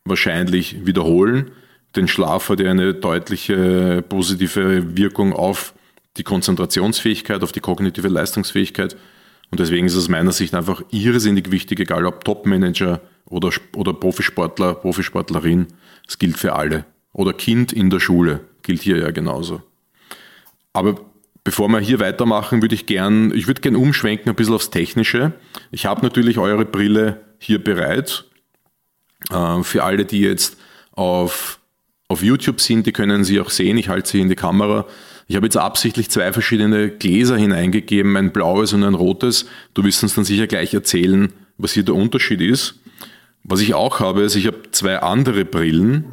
[0.06, 1.52] wahrscheinlich wiederholen.
[1.96, 5.74] Denn Schlaf hat ja eine deutliche positive Wirkung auf
[6.17, 8.96] die Konzentrationsfähigkeit, auf die kognitive Leistungsfähigkeit.
[9.51, 13.93] Und deswegen ist es aus meiner Sicht einfach irrsinnig wichtig, egal ob Topmanager oder, oder
[13.93, 15.67] Profisportler, Profisportlerin,
[16.07, 16.85] es gilt für alle.
[17.13, 19.61] Oder Kind in der Schule gilt hier ja genauso.
[20.71, 20.95] Aber
[21.43, 25.33] bevor wir hier weitermachen, würde ich gern, ich würde gern umschwenken ein bisschen aufs Technische.
[25.71, 28.25] Ich habe natürlich eure Brille hier bereit.
[29.29, 30.57] Äh, für alle, die jetzt
[30.91, 31.59] auf,
[32.07, 33.77] auf YouTube sind, die können sie auch sehen.
[33.77, 34.85] Ich halte sie in die Kamera.
[35.27, 39.45] Ich habe jetzt absichtlich zwei verschiedene Gläser hineingegeben, ein blaues und ein rotes.
[39.73, 42.75] Du wirst uns dann sicher gleich erzählen, was hier der Unterschied ist.
[43.43, 46.05] Was ich auch habe, ist, ich habe zwei andere Brillen.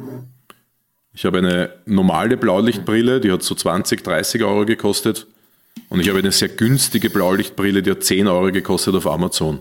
[1.13, 5.27] Ich habe eine normale Blaulichtbrille, die hat so 20, 30 Euro gekostet.
[5.89, 9.59] Und ich habe eine sehr günstige Blaulichtbrille, die hat 10 Euro gekostet auf Amazon.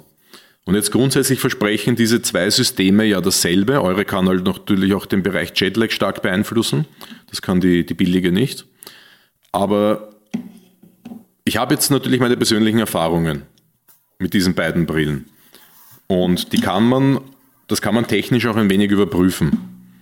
[0.64, 3.80] Und jetzt grundsätzlich versprechen diese zwei Systeme ja dasselbe.
[3.80, 6.84] Eure kann halt natürlich auch den Bereich Jetlag stark beeinflussen.
[7.30, 8.66] Das kann die, die billige nicht.
[9.52, 10.10] Aber
[11.44, 13.42] ich habe jetzt natürlich meine persönlichen Erfahrungen
[14.18, 15.26] mit diesen beiden Brillen.
[16.06, 17.20] Und die kann man,
[17.66, 19.92] das kann man technisch auch ein wenig überprüfen.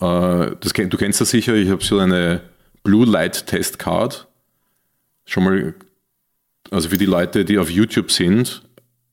[0.00, 2.42] Äh, das, du kennst das sicher, ich habe so eine
[2.82, 4.26] Blue Light Test Card.
[5.26, 5.74] Schon mal,
[6.70, 8.62] also für die Leute, die auf YouTube sind,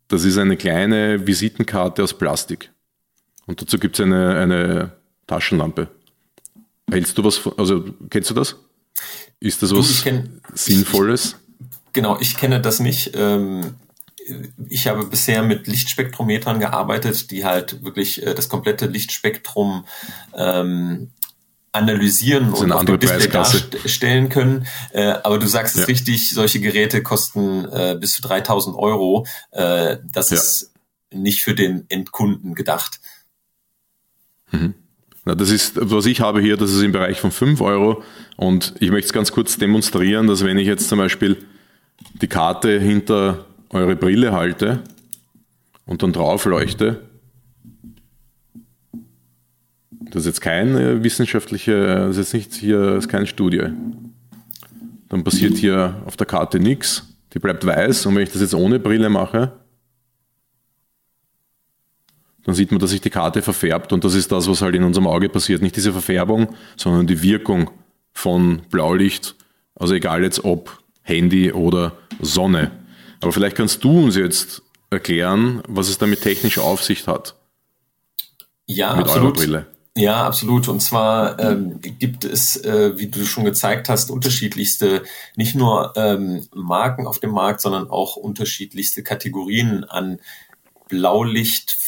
[0.07, 2.71] das ist eine kleine Visitenkarte aus Plastik.
[3.47, 4.91] Und dazu gibt es eine, eine
[5.27, 5.87] Taschenlampe.
[6.89, 8.55] Hältst du was also kennst du das?
[9.39, 11.35] Ist das was kenn, Sinnvolles?
[11.93, 13.11] Genau, ich kenne das nicht.
[13.15, 13.75] Ähm,
[14.69, 19.85] ich habe bisher mit Lichtspektrometern gearbeitet, die halt wirklich äh, das komplette Lichtspektrum
[20.33, 21.11] ähm,
[21.71, 24.65] analysieren und auf dem Display darstellen können.
[24.91, 25.81] Äh, aber du sagst ja.
[25.81, 29.25] es richtig, solche Geräte kosten äh, bis zu 3000 Euro.
[29.51, 30.37] das ja.
[30.37, 30.71] ist
[31.13, 32.99] nicht für den Endkunden gedacht.
[34.51, 34.75] Mhm.
[35.25, 38.03] Na, das ist, was ich habe hier, das ist im Bereich von 5 Euro.
[38.37, 41.37] Und ich möchte es ganz kurz demonstrieren, dass wenn ich jetzt zum Beispiel
[42.21, 44.83] die Karte hinter eure Brille halte
[45.87, 47.01] und dann drauf leuchte,
[50.11, 53.63] das ist jetzt keine wissenschaftliche, das ist jetzt nicht hier, das ist keine Studie.
[55.09, 58.53] Dann passiert hier auf der Karte nichts, die bleibt weiß und wenn ich das jetzt
[58.53, 59.53] ohne Brille mache,
[62.45, 64.83] dann sieht man, dass sich die Karte verfärbt und das ist das, was halt in
[64.83, 65.61] unserem Auge passiert.
[65.61, 67.71] Nicht diese Verfärbung, sondern die Wirkung
[68.13, 69.35] von Blaulicht,
[69.75, 72.71] also egal jetzt ob Handy oder Sonne.
[73.21, 77.35] Aber vielleicht kannst du uns jetzt erklären, was es damit technisch auf sich hat.
[78.67, 79.35] Ja, mit absolut.
[79.35, 79.67] Brille.
[79.97, 80.67] Ja, absolut.
[80.67, 85.03] Und zwar ähm, gibt es, äh, wie du schon gezeigt hast, unterschiedlichste,
[85.35, 90.19] nicht nur ähm, Marken auf dem Markt, sondern auch unterschiedlichste Kategorien an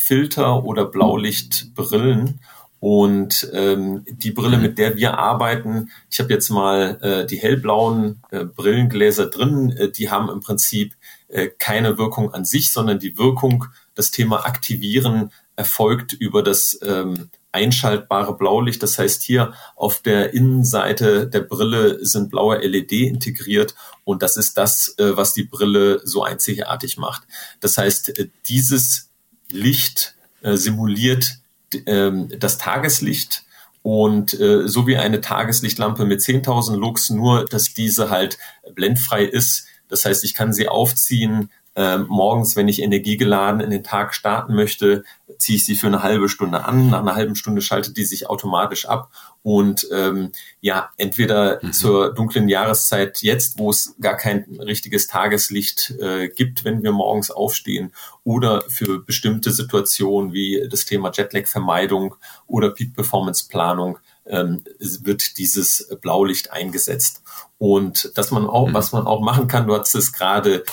[0.07, 2.39] Blaulichtfilter oder Blaulichtbrillen.
[2.79, 8.21] Und ähm, die Brille, mit der wir arbeiten, ich habe jetzt mal äh, die hellblauen
[8.29, 10.93] äh, Brillengläser drin, äh, die haben im Prinzip
[11.27, 13.65] äh, keine Wirkung an sich, sondern die Wirkung,
[13.95, 18.83] das Thema Aktivieren erfolgt über das ähm, einschaltbare Blaulicht.
[18.83, 24.55] Das heißt, hier auf der Innenseite der Brille sind blaue LED integriert und das ist
[24.55, 27.23] das, äh, was die Brille so einzigartig macht.
[27.59, 29.07] Das heißt, äh, dieses
[29.51, 31.37] Licht äh, simuliert
[31.85, 33.43] ähm, das Tageslicht
[33.83, 38.37] und so wie eine Tageslichtlampe mit 10.000 Lux, nur dass diese halt
[38.75, 39.65] blendfrei ist.
[39.87, 44.55] Das heißt, ich kann sie aufziehen, äh, morgens, wenn ich energiegeladen in den Tag starten
[44.55, 45.03] möchte,
[45.37, 46.89] ziehe ich sie für eine halbe Stunde an.
[46.89, 49.11] Nach einer halben Stunde schaltet die sich automatisch ab.
[49.47, 51.71] Und ähm, ja, entweder mhm.
[51.71, 57.31] zur dunklen Jahreszeit jetzt, wo es gar kein richtiges Tageslicht äh, gibt, wenn wir morgens
[57.31, 57.93] aufstehen,
[58.25, 67.23] oder für bestimmte Situationen wie das Thema Jetlag-Vermeidung oder Peak-Performance-Planung ähm, wird dieses Blaulicht eingesetzt.
[67.57, 68.73] Und dass man auch, mhm.
[68.73, 70.65] was man auch machen kann, du hast es gerade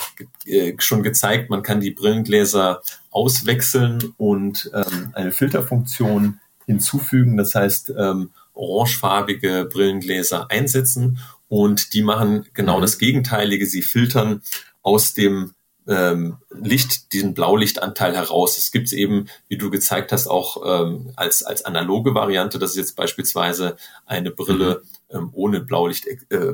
[0.45, 7.37] äh, schon gezeigt, man kann die Brillengläser auswechseln und ähm, eine Filterfunktion hinzufügen.
[7.37, 12.81] Das heißt, ähm, orangefarbige Brillengläser einsetzen und die machen genau mhm.
[12.81, 13.65] das Gegenteilige.
[13.65, 14.41] Sie filtern
[14.81, 15.53] aus dem
[15.87, 18.57] ähm, Licht, diesen Blaulichtanteil heraus.
[18.57, 22.57] Es gibt eben, wie du gezeigt hast, auch ähm, als, als analoge Variante.
[22.57, 24.81] Das ist jetzt beispielsweise eine Brille
[25.11, 25.17] mhm.
[25.17, 26.53] ähm, ohne Blaulicht äh,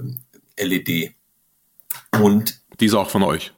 [0.57, 1.13] LED.
[2.21, 3.53] Und die ist auch von euch.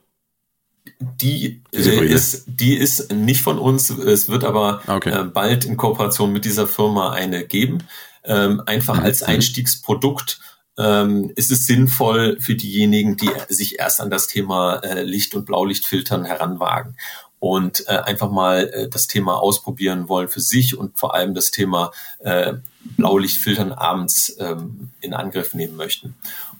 [0.99, 3.89] Die äh, ist, die ist nicht von uns.
[3.89, 5.09] Es wird aber okay.
[5.09, 7.79] äh, bald in Kooperation mit dieser Firma eine geben.
[8.25, 10.39] Ähm, einfach als Einstiegsprodukt
[10.77, 15.45] ähm, ist es sinnvoll für diejenigen, die sich erst an das Thema äh, Licht- und
[15.45, 16.97] Blaulichtfiltern heranwagen
[17.39, 21.51] und äh, einfach mal äh, das Thema ausprobieren wollen für sich und vor allem das
[21.51, 22.53] Thema äh,
[22.97, 26.15] Blaulichtfiltern abends ähm, in Angriff nehmen möchten.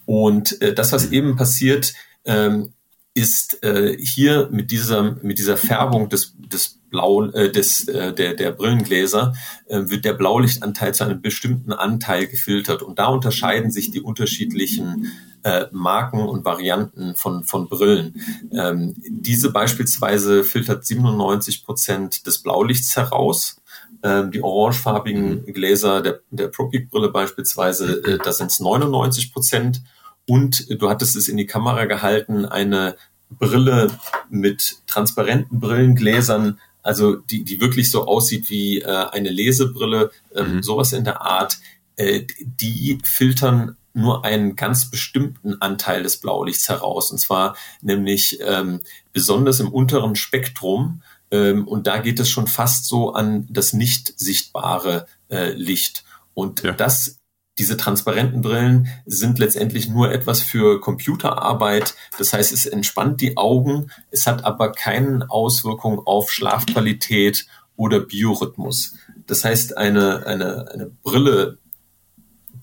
[0.06, 1.94] Und äh, das, was eben passiert,
[2.26, 2.74] ähm,
[3.14, 8.34] ist äh, hier mit dieser mit dieser Färbung des des Blau äh, des äh, der
[8.34, 9.34] der Brillengläser
[9.66, 15.10] äh, wird der Blaulichtanteil zu einem bestimmten Anteil gefiltert und da unterscheiden sich die unterschiedlichen
[15.42, 18.22] äh, Marken und Varianten von von Brillen.
[18.52, 23.60] Ähm, diese beispielsweise filtert 97 Prozent des Blaulichts heraus.
[24.04, 29.82] Ähm, die orangefarbigen Gläser der der Propeak Brille beispielsweise, äh, da sind es 99 Prozent
[30.26, 32.94] und du hattest es in die Kamera gehalten, eine
[33.38, 33.90] Brille
[34.30, 40.62] mit transparenten Brillengläsern, also die, die wirklich so aussieht wie äh, eine Lesebrille, äh, mhm.
[40.62, 41.58] sowas in der Art,
[41.96, 47.10] äh, die filtern nur einen ganz bestimmten Anteil des Blaulichts heraus.
[47.10, 48.80] Und zwar nämlich ähm,
[49.12, 51.02] besonders im unteren Spektrum.
[51.30, 56.04] Ähm, und da geht es schon fast so an das nicht sichtbare äh, Licht.
[56.34, 56.72] Und ja.
[56.72, 57.20] das
[57.58, 61.94] diese transparenten Brillen sind letztendlich nur etwas für Computerarbeit.
[62.18, 67.46] Das heißt, es entspannt die Augen, es hat aber keine Auswirkung auf Schlafqualität
[67.76, 68.96] oder Biorhythmus.
[69.26, 71.58] Das heißt, eine, eine, eine Brille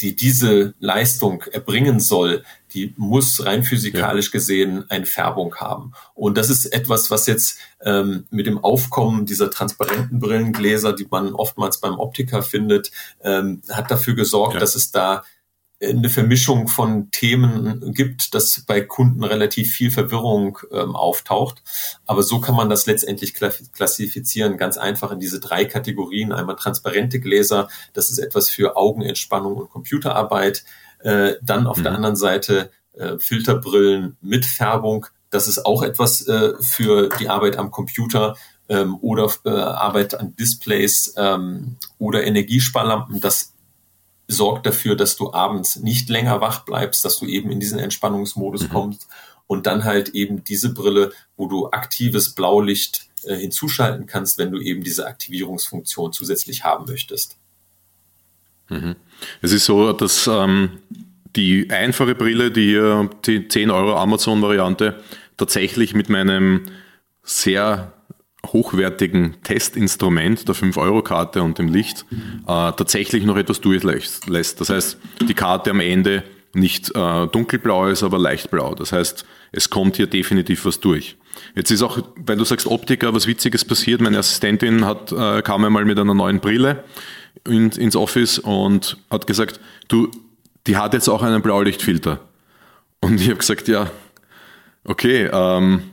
[0.01, 2.43] die diese Leistung erbringen soll,
[2.73, 4.31] die muss rein physikalisch ja.
[4.31, 5.93] gesehen eine Färbung haben.
[6.13, 11.33] Und das ist etwas, was jetzt ähm, mit dem Aufkommen dieser transparenten Brillengläser, die man
[11.33, 12.91] oftmals beim Optiker findet,
[13.23, 14.59] ähm, hat dafür gesorgt, ja.
[14.59, 15.23] dass es da
[15.81, 21.63] eine Vermischung von Themen gibt, dass bei Kunden relativ viel Verwirrung ähm, auftaucht.
[22.05, 26.31] Aber so kann man das letztendlich klassifizieren, ganz einfach in diese drei Kategorien.
[26.31, 30.63] Einmal transparente Gläser, das ist etwas für Augenentspannung und Computerarbeit.
[30.99, 31.83] Äh, dann auf mhm.
[31.83, 35.07] der anderen Seite äh, Filterbrillen mit Färbung.
[35.31, 38.35] Das ist auch etwas äh, für die Arbeit am Computer
[38.69, 43.19] ähm, oder äh, Arbeit an Displays ähm, oder Energiesparlampen.
[43.19, 43.50] Das
[44.31, 48.63] sorgt dafür, dass du abends nicht länger wach bleibst, dass du eben in diesen Entspannungsmodus
[48.63, 48.69] mhm.
[48.69, 49.07] kommst
[49.47, 54.59] und dann halt eben diese Brille, wo du aktives Blaulicht äh, hinzuschalten kannst, wenn du
[54.59, 57.37] eben diese Aktivierungsfunktion zusätzlich haben möchtest.
[58.69, 58.95] Mhm.
[59.41, 60.79] Es ist so, dass ähm,
[61.35, 65.01] die einfache Brille, die hier 10 Euro Amazon-Variante,
[65.37, 66.65] tatsächlich mit meinem
[67.23, 67.93] sehr
[68.47, 74.59] hochwertigen Testinstrument der 5-Euro-Karte und dem Licht äh, tatsächlich noch etwas durchlässt.
[74.59, 76.23] Das heißt, die Karte am Ende
[76.53, 78.75] nicht äh, dunkelblau ist, aber leicht blau.
[78.75, 81.17] Das heißt, es kommt hier definitiv was durch.
[81.55, 84.01] Jetzt ist auch, weil du sagst Optiker, was Witziges passiert.
[84.01, 86.83] Meine Assistentin hat, äh, kam einmal mit einer neuen Brille
[87.47, 90.09] in, ins Office und hat gesagt, du,
[90.67, 92.19] die hat jetzt auch einen Blaulichtfilter.
[92.99, 93.89] Und ich habe gesagt, ja,
[94.83, 95.83] okay, ähm,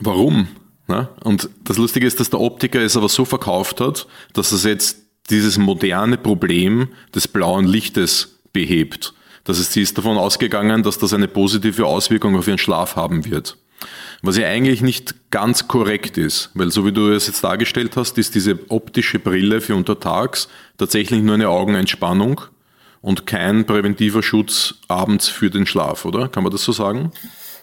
[0.00, 0.48] warum?
[0.86, 1.08] Ne?
[1.22, 4.98] Und das Lustige ist, dass der Optiker es aber so verkauft hat, dass es jetzt
[5.30, 9.14] dieses moderne Problem des blauen Lichtes behebt.
[9.44, 13.24] Das heißt, sie ist davon ausgegangen, dass das eine positive Auswirkung auf ihren Schlaf haben
[13.24, 13.56] wird.
[14.22, 18.16] Was ja eigentlich nicht ganz korrekt ist, weil so wie du es jetzt dargestellt hast,
[18.16, 22.40] ist diese optische Brille für untertags tatsächlich nur eine Augenentspannung
[23.02, 26.28] und kein präventiver Schutz abends für den Schlaf, oder?
[26.28, 27.12] Kann man das so sagen?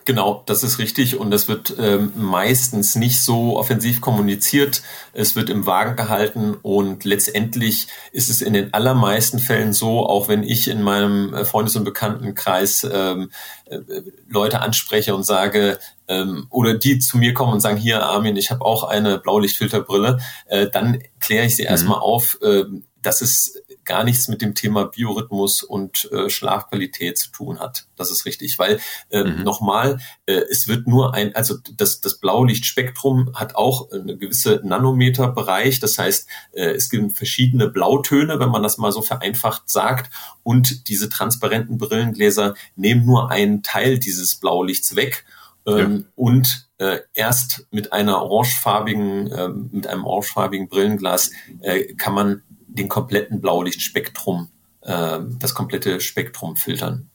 [0.05, 4.81] Genau, das ist richtig und das wird ähm, meistens nicht so offensiv kommuniziert.
[5.13, 10.27] Es wird im Wagen gehalten und letztendlich ist es in den allermeisten Fällen so, auch
[10.27, 13.31] wenn ich in meinem äh, Freundes- und Bekanntenkreis ähm,
[13.65, 13.79] äh,
[14.27, 15.77] Leute anspreche und sage,
[16.07, 20.19] ähm, oder die zu mir kommen und sagen, hier Armin, ich habe auch eine Blaulichtfilterbrille,
[20.47, 21.69] äh, dann kläre ich sie mhm.
[21.69, 22.63] erstmal auf, äh,
[23.03, 27.87] dass es gar nichts mit dem Thema Biorhythmus und äh, Schlafqualität zu tun hat.
[27.95, 28.79] Das ist richtig, weil
[29.09, 29.43] äh, mhm.
[29.43, 35.79] nochmal, äh, es wird nur ein, also das, das Blaulichtspektrum hat auch eine gewisse Nanometerbereich.
[35.79, 40.11] Das heißt, äh, es gibt verschiedene Blautöne, wenn man das mal so vereinfacht sagt.
[40.43, 45.25] Und diese transparenten Brillengläser nehmen nur einen Teil dieses Blaulichts weg.
[45.65, 46.11] Ähm, ja.
[46.15, 52.41] Und äh, erst mit einer orangefarbigen, äh, mit einem orangefarbigen Brillenglas äh, kann man
[52.75, 54.49] den kompletten Blaulichtspektrum,
[54.81, 57.09] äh, das komplette Spektrum filtern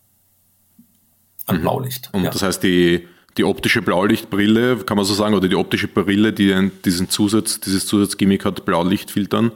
[1.46, 1.61] an mhm.
[1.62, 2.11] Blaulicht.
[2.12, 2.30] Und ja.
[2.30, 6.70] das heißt, die, die optische Blaulichtbrille, kann man so sagen, oder die optische Brille, die
[6.84, 9.52] diesen Zusatz, dieses Zusatzgimmick hat, Blaulicht filtern,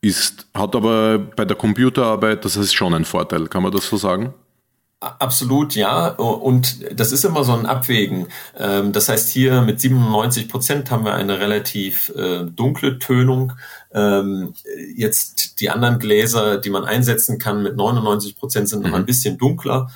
[0.00, 3.96] ist, hat aber bei der Computerarbeit, das ist schon ein Vorteil, kann man das so
[3.96, 4.34] sagen?
[5.18, 6.08] Absolut, ja.
[6.08, 8.28] Und das ist immer so ein Abwägen.
[8.56, 13.52] Ähm, das heißt, hier mit 97 Prozent haben wir eine relativ äh, dunkle Tönung.
[13.92, 14.54] Ähm,
[14.96, 18.94] jetzt die anderen Gläser, die man einsetzen kann, mit 99 Prozent sind noch mhm.
[18.96, 19.90] ein bisschen dunkler.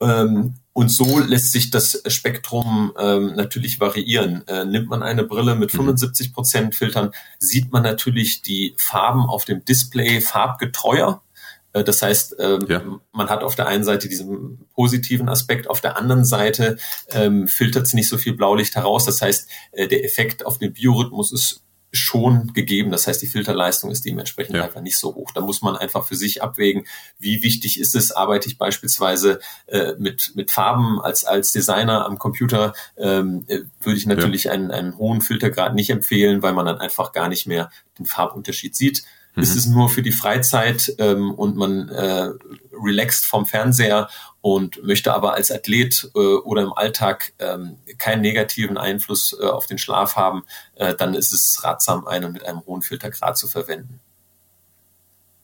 [0.00, 4.46] Ähm, und so lässt sich das Spektrum natürlich variieren.
[4.48, 6.32] Äh, nimmt man eine Brille mit 75 mhm.
[6.32, 11.20] Prozent Filtern, sieht man natürlich die Farben auf dem Display farbgetreuer.
[11.72, 12.82] Äh, das heißt, ähm, ja.
[13.12, 16.76] man hat auf der einen Seite diesen positiven Aspekt, auf der anderen Seite
[17.10, 19.04] ähm, filtert es nicht so viel Blaulicht heraus.
[19.04, 21.62] Das heißt, äh, der Effekt auf den Biorhythmus ist
[21.94, 22.90] schon gegeben.
[22.90, 24.64] Das heißt, die Filterleistung ist dementsprechend ja.
[24.64, 25.30] einfach nicht so hoch.
[25.34, 26.86] Da muss man einfach für sich abwägen,
[27.18, 32.18] wie wichtig ist es, arbeite ich beispielsweise äh, mit, mit Farben als, als Designer am
[32.18, 34.52] Computer, ähm, äh, würde ich natürlich ja.
[34.52, 38.74] einen, einen hohen Filtergrad nicht empfehlen, weil man dann einfach gar nicht mehr den Farbunterschied
[38.74, 39.04] sieht.
[39.34, 39.42] Mhm.
[39.42, 42.30] Ist es nur für die Freizeit ähm, und man äh,
[42.72, 44.08] relaxt vom Fernseher
[44.40, 49.66] und möchte aber als Athlet äh, oder im Alltag ähm, keinen negativen Einfluss äh, auf
[49.66, 50.42] den Schlaf haben,
[50.74, 54.00] äh, dann ist es ratsam, eine mit einem hohen Filtergrad zu verwenden.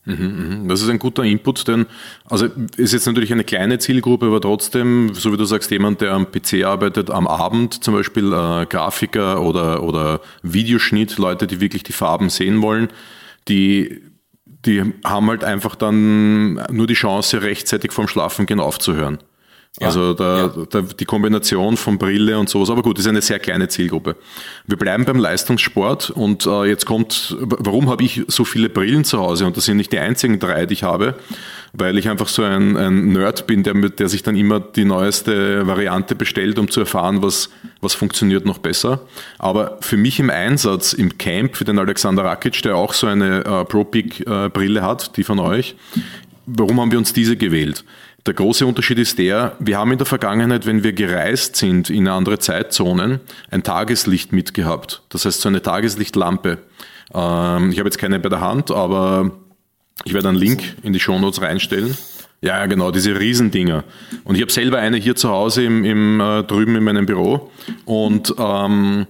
[0.04, 0.68] Mhm, mhm.
[0.68, 1.86] Das ist ein guter Input, denn
[2.24, 6.12] also ist jetzt natürlich eine kleine Zielgruppe, aber trotzdem, so wie du sagst, jemand, der
[6.12, 11.82] am PC arbeitet, am Abend zum Beispiel äh, Grafiker oder, oder Videoschnitt, Leute, die wirklich
[11.82, 12.88] die Farben sehen wollen,
[13.48, 14.02] die,
[14.44, 19.18] die haben halt einfach dann nur die Chance, rechtzeitig vorm Schlafengehen aufzuhören.
[19.86, 20.52] Also da, ja.
[20.70, 24.16] da, die Kombination von Brille und sowas, aber gut, das ist eine sehr kleine Zielgruppe.
[24.66, 29.18] Wir bleiben beim Leistungssport und äh, jetzt kommt, warum habe ich so viele Brillen zu
[29.18, 29.46] Hause?
[29.46, 31.14] Und das sind nicht die einzigen drei, die ich habe,
[31.72, 35.66] weil ich einfach so ein, ein Nerd bin, der, der sich dann immer die neueste
[35.66, 37.50] Variante bestellt, um zu erfahren, was,
[37.80, 39.00] was funktioniert noch besser.
[39.38, 43.44] Aber für mich im Einsatz im Camp, für den Alexander Rakic, der auch so eine
[43.44, 45.76] äh, Pro-Peak-Brille äh, hat, die von euch,
[46.46, 47.84] warum haben wir uns diese gewählt?
[48.28, 52.06] Der große Unterschied ist der, wir haben in der Vergangenheit, wenn wir gereist sind in
[52.08, 53.20] andere Zeitzonen,
[53.50, 55.00] ein Tageslicht mitgehabt.
[55.08, 56.58] Das heißt so eine Tageslichtlampe.
[57.14, 59.30] Ähm, ich habe jetzt keine bei der Hand, aber
[60.04, 61.96] ich werde einen Link in die Shownotes reinstellen.
[62.42, 63.84] Ja, genau, diese Riesendinger.
[64.24, 67.50] Und ich habe selber eine hier zu Hause im, im äh, drüben in meinem Büro.
[67.86, 69.06] Und ähm,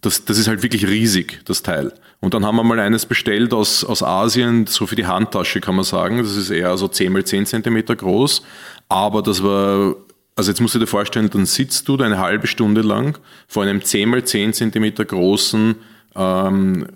[0.00, 1.92] das, das ist halt wirklich riesig, das Teil.
[2.20, 5.76] Und dann haben wir mal eines bestellt aus, aus Asien, so für die Handtasche kann
[5.76, 6.18] man sagen.
[6.18, 8.42] Das ist eher so 10 mal 10 Zentimeter groß.
[8.88, 9.96] Aber das war,
[10.36, 13.64] also jetzt musst du dir vorstellen, dann sitzt du da eine halbe Stunde lang vor
[13.64, 15.76] einem 10 mal 10 Zentimeter großen
[16.14, 16.86] ähm,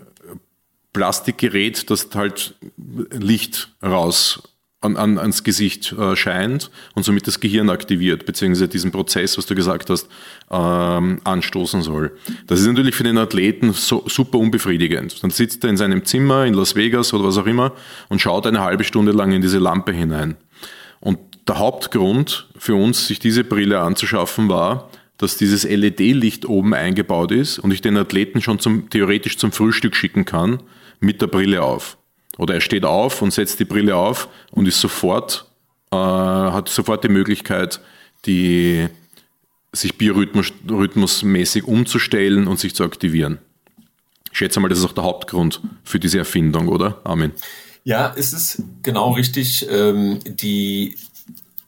[0.93, 4.52] Plastikgerät, das halt Licht raus
[4.83, 9.45] an, an, ans Gesicht äh, scheint und somit das Gehirn aktiviert, beziehungsweise diesen Prozess, was
[9.45, 10.07] du gesagt hast,
[10.51, 12.11] ähm, anstoßen soll.
[12.47, 15.23] Das ist natürlich für den Athleten so, super unbefriedigend.
[15.23, 17.73] Dann sitzt er in seinem Zimmer in Las Vegas oder was auch immer
[18.09, 20.35] und schaut eine halbe Stunde lang in diese Lampe hinein.
[20.99, 27.31] Und der Hauptgrund für uns, sich diese Brille anzuschaffen, war, dass dieses LED-Licht oben eingebaut
[27.31, 30.61] ist und ich den Athleten schon zum, theoretisch zum Frühstück schicken kann
[30.99, 31.97] mit der Brille auf.
[32.37, 35.45] Oder er steht auf und setzt die Brille auf und ist sofort,
[35.91, 37.79] äh, hat sofort die Möglichkeit,
[38.25, 38.87] die,
[39.73, 43.39] sich biorhythmusmäßig umzustellen und sich zu aktivieren.
[44.31, 47.01] Ich schätze mal, das ist auch der Hauptgrund für diese Erfindung, oder?
[47.03, 47.31] Amen.
[47.83, 49.67] Ja, es ist genau richtig.
[49.69, 50.95] Ähm, die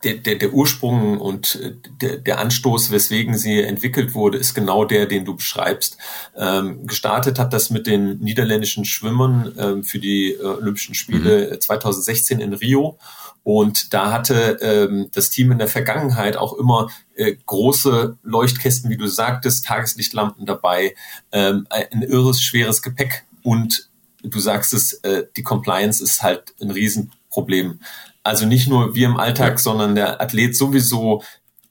[0.06, 4.86] der, der, der Ursprung und äh, der, der Anstoß, weswegen sie entwickelt wurde, ist genau
[4.86, 5.98] der, den du beschreibst.
[6.38, 11.60] Ähm, gestartet hat das mit den niederländischen Schwimmern ähm, für die äh, Olympischen Spiele mhm.
[11.60, 12.98] 2016 in Rio.
[13.44, 18.98] Und da hatte ähm, das Team in der Vergangenheit auch immer äh, große Leuchtkästen, wie
[18.98, 20.96] du sagtest, Tageslichtlampen dabei,
[21.32, 23.90] ähm, ein irres, schweres Gepäck und
[24.24, 27.80] du sagst es, äh, die Compliance ist halt ein Riesenproblem.
[28.26, 29.58] Also nicht nur wir im Alltag, ja.
[29.58, 31.22] sondern der Athlet sowieso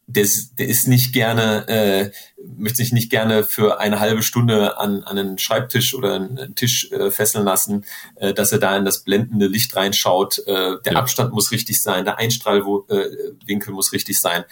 [0.07, 0.27] der,
[0.59, 2.11] der ist nicht gerne, äh,
[2.57, 6.91] möchte sich nicht gerne für eine halbe Stunde an, an einen Schreibtisch oder einen Tisch
[6.93, 7.85] äh, fesseln lassen,
[8.17, 10.41] äh, dass er da in das blendende Licht reinschaut.
[10.47, 10.99] Äh, der ja.
[10.99, 14.45] Abstand muss richtig sein, der Einstrahlwinkel muss richtig sein.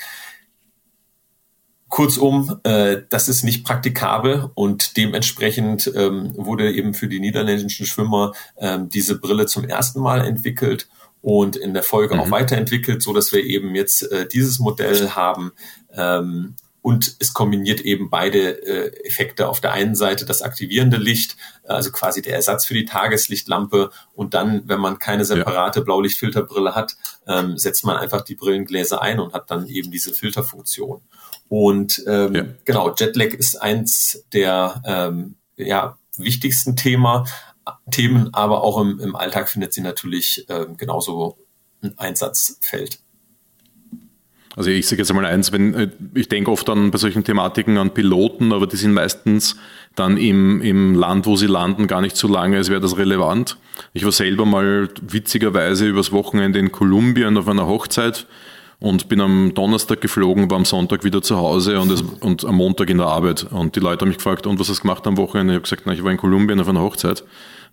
[1.89, 8.33] Kurzum, äh, das ist nicht praktikabel und dementsprechend ähm, wurde eben für die niederländischen Schwimmer
[8.57, 10.89] ähm, diese Brille zum ersten Mal entwickelt
[11.23, 12.21] und in der Folge mhm.
[12.21, 15.53] auch weiterentwickelt, so dass wir eben jetzt äh, dieses Modell haben.
[15.95, 19.49] Ähm, und es kombiniert eben beide äh, Effekte.
[19.49, 23.91] Auf der einen Seite das aktivierende Licht, also quasi der Ersatz für die Tageslichtlampe.
[24.15, 25.85] Und dann, wenn man keine separate ja.
[25.85, 26.97] Blaulichtfilterbrille hat,
[27.29, 31.03] ähm, setzt man einfach die Brillengläser ein und hat dann eben diese Filterfunktion.
[31.49, 32.45] Und ähm, ja.
[32.65, 37.27] genau, Jetlag ist eins der ähm, ja, wichtigsten Thema,
[37.91, 41.39] Themen, aber auch im, im Alltag findet sie natürlich äh, genauso
[41.83, 42.99] ein Einsatzfeld.
[44.55, 47.79] Also ich sage jetzt mal eins, wenn äh, ich denke oft an bei solchen Thematiken
[47.79, 49.57] an Piloten, aber die sind meistens
[49.95, 53.57] dann im, im Land, wo sie landen, gar nicht so lange, als wäre das relevant.
[53.95, 58.27] Ich war selber mal witzigerweise übers Wochenende in Kolumbien auf einer Hochzeit
[58.83, 62.57] und bin am Donnerstag geflogen, war am Sonntag wieder zu Hause und, es, und am
[62.57, 63.47] Montag in der Arbeit.
[63.49, 65.53] Und die Leute haben mich gefragt, und was hast du gemacht am Wochenende?
[65.53, 67.23] Ich habe gesagt, na, ich war in Kolumbien auf einer Hochzeit.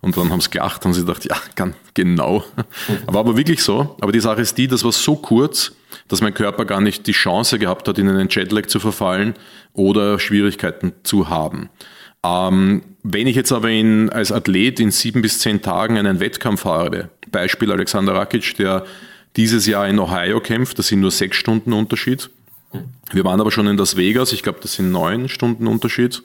[0.02, 2.44] Und dann haben sie gelacht und sie gedacht, ja, kann, genau.
[3.06, 3.96] War aber wirklich so.
[4.00, 5.72] Aber die Sache ist die, das war so kurz,
[6.08, 9.34] dass mein Körper gar nicht die Chance gehabt hat, in einen Jetlag zu verfallen
[9.74, 11.68] oder Schwierigkeiten zu haben.
[12.24, 16.64] Ähm, wenn ich jetzt aber in, als Athlet in sieben bis zehn Tagen einen Wettkampf
[16.64, 18.84] habe, Beispiel Alexander Rakic, der
[19.36, 22.30] dieses Jahr in Ohio kämpft, das sind nur sechs Stunden Unterschied.
[23.12, 26.22] Wir waren aber schon in Las Vegas, ich glaube, das sind neun Stunden Unterschied.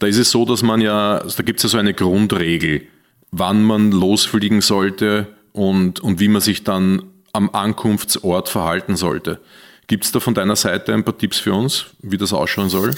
[0.00, 2.88] Da ist es so, dass man ja, da gibt es ja so eine Grundregel
[3.36, 9.40] wann man losfliegen sollte und, und wie man sich dann am Ankunftsort verhalten sollte.
[9.88, 12.94] Gibt es da von deiner Seite ein paar Tipps für uns, wie das ausschauen soll?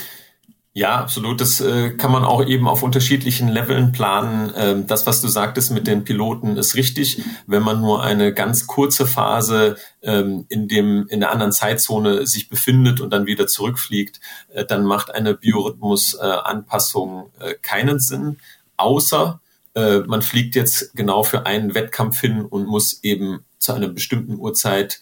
[0.76, 1.40] Ja, absolut.
[1.40, 4.52] Das äh, kann man auch eben auf unterschiedlichen Leveln planen.
[4.54, 7.22] Ähm, das, was du sagtest mit den Piloten, ist richtig.
[7.46, 12.50] Wenn man nur eine ganz kurze Phase ähm, in dem in der anderen Zeitzone sich
[12.50, 14.20] befindet und dann wieder zurückfliegt,
[14.52, 18.36] äh, dann macht eine Biorhythmus-Anpassung äh, keinen Sinn,
[18.76, 19.40] außer
[19.74, 24.38] äh, man fliegt jetzt genau für einen Wettkampf hin und muss eben zu einer bestimmten
[24.38, 25.00] Uhrzeit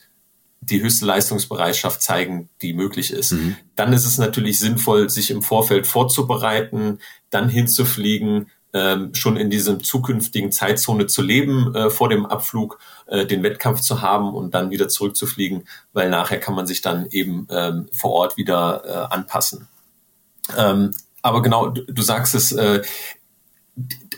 [0.70, 3.32] die höchste Leistungsbereitschaft zeigen, die möglich ist.
[3.32, 3.56] Mhm.
[3.76, 6.98] Dann ist es natürlich sinnvoll, sich im Vorfeld vorzubereiten,
[7.30, 13.24] dann hinzufliegen, ähm, schon in diesem zukünftigen Zeitzone zu leben, äh, vor dem Abflug äh,
[13.24, 17.46] den Wettkampf zu haben und dann wieder zurückzufliegen, weil nachher kann man sich dann eben
[17.50, 19.68] ähm, vor Ort wieder äh, anpassen.
[20.56, 20.90] Ähm,
[21.22, 22.82] aber genau, du, du sagst es, äh,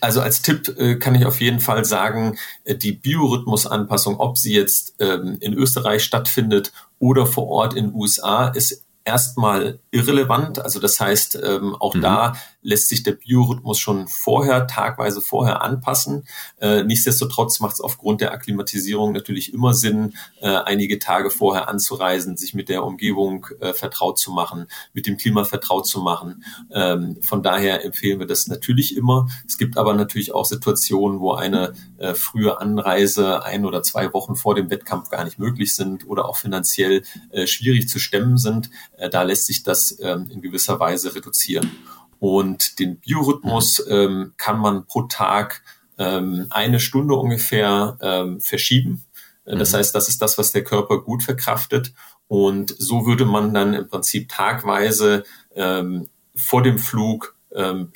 [0.02, 4.54] also als Tipp äh, kann ich auf jeden Fall sagen, äh, die Biorhythmusanpassung, ob sie
[4.54, 10.58] jetzt ähm, in Österreich stattfindet oder vor Ort in USA, ist erstmal irrelevant.
[10.58, 12.02] Also das heißt, ähm, auch mhm.
[12.02, 12.36] da
[12.66, 16.26] lässt sich der Biorhythmus schon vorher, tagweise vorher anpassen.
[16.60, 22.36] Äh, nichtsdestotrotz macht es aufgrund der Akklimatisierung natürlich immer Sinn, äh, einige Tage vorher anzureisen,
[22.36, 26.44] sich mit der Umgebung äh, vertraut zu machen, mit dem Klima vertraut zu machen.
[26.72, 29.28] Ähm, von daher empfehlen wir das natürlich immer.
[29.46, 34.34] Es gibt aber natürlich auch Situationen, wo eine äh, frühe Anreise ein oder zwei Wochen
[34.34, 38.70] vor dem Wettkampf gar nicht möglich sind oder auch finanziell äh, schwierig zu stemmen sind.
[38.96, 41.70] Äh, da lässt sich das ähm, in gewisser Weise reduzieren.
[42.18, 45.62] Und den Biorhythmus ähm, kann man pro Tag
[45.98, 49.04] ähm, eine Stunde ungefähr ähm, verschieben.
[49.44, 49.78] Äh, das mhm.
[49.78, 51.92] heißt, das ist das, was der Körper gut verkraftet.
[52.28, 57.92] Und so würde man dann im Prinzip tagweise ähm, vor dem Flug ähm,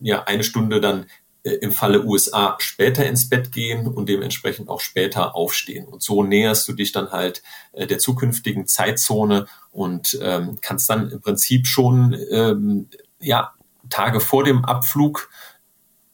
[0.00, 1.06] ja eine Stunde dann
[1.42, 5.86] äh, im Falle USA später ins Bett gehen und dementsprechend auch später aufstehen.
[5.86, 7.42] Und so näherst du dich dann halt
[7.72, 12.88] äh, der zukünftigen Zeitzone und ähm, kannst dann im Prinzip schon ähm,
[13.20, 13.54] ja,
[13.88, 15.30] Tage vor dem Abflug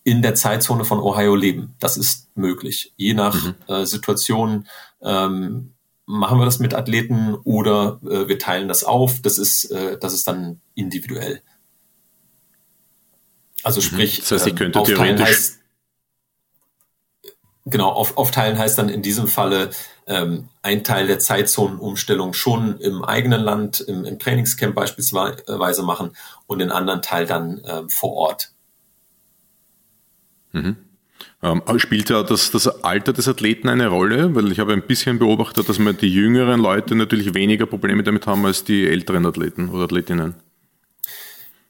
[0.04, 1.74] in der Zeitzone von Ohio leben.
[1.78, 2.92] Das ist möglich.
[2.96, 3.54] Je nach mhm.
[3.66, 4.68] äh, Situation
[5.02, 5.72] ähm,
[6.06, 9.20] machen wir das mit Athleten oder äh, wir teilen das auf.
[9.20, 11.42] Das ist, äh, das ist dann individuell.
[13.64, 13.84] Also mhm.
[13.84, 15.58] sprich, das heißt, ich ähm, könnte theoretisch heißt,
[17.66, 19.70] genau, auf, aufteilen heißt dann in diesem Falle
[20.06, 26.12] ähm, ein Teil der Zeitzonenumstellung schon im eigenen Land, im, im Trainingscamp beispielsweise machen
[26.46, 28.52] und den anderen Teil dann ähm, vor Ort.
[30.52, 30.76] Mhm.
[31.42, 34.34] Ähm, spielt ja das, das Alter des Athleten eine Rolle?
[34.34, 38.26] Weil ich habe ein bisschen beobachtet, dass man die jüngeren Leute natürlich weniger Probleme damit
[38.26, 40.34] haben als die älteren Athleten oder Athletinnen.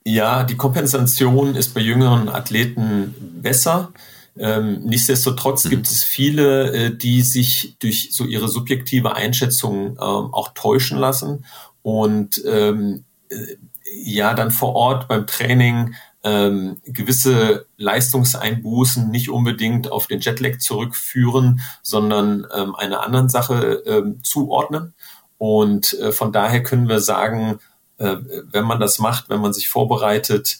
[0.04, 3.92] Ja, die Kompensation ist bei jüngeren Athleten besser.
[4.38, 5.70] Ähm, nichtsdestotrotz mhm.
[5.70, 11.44] gibt es viele, äh, die sich durch so ihre subjektive Einschätzung ähm, auch täuschen lassen
[11.82, 13.56] und ähm, äh,
[13.92, 21.60] ja dann vor Ort beim Training ähm, gewisse Leistungseinbußen nicht unbedingt auf den Jetlag zurückführen,
[21.82, 24.92] sondern ähm, einer anderen Sache ähm, zuordnen.
[25.38, 27.60] Und äh, von daher können wir sagen,
[27.98, 28.16] äh,
[28.50, 30.58] wenn man das macht, wenn man sich vorbereitet,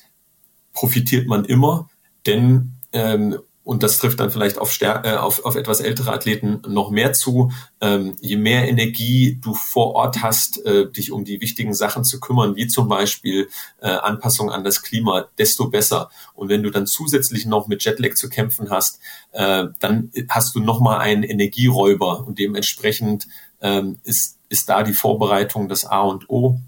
[0.73, 1.89] profitiert man immer,
[2.27, 6.91] denn ähm, und das trifft dann vielleicht auf, äh, auf, auf etwas ältere Athleten noch
[6.91, 7.51] mehr zu.
[7.81, 12.21] Ähm, je mehr Energie du vor Ort hast, äh, dich um die wichtigen Sachen zu
[12.21, 13.49] kümmern, wie zum Beispiel
[13.81, 16.11] äh, Anpassung an das Klima, desto besser.
[16.35, 19.01] Und wenn du dann zusätzlich noch mit Jetlag zu kämpfen hast,
[19.33, 23.27] äh, dann hast du nochmal einen Energieräuber und dementsprechend
[23.61, 26.61] ähm, ist, ist da die Vorbereitung das A und O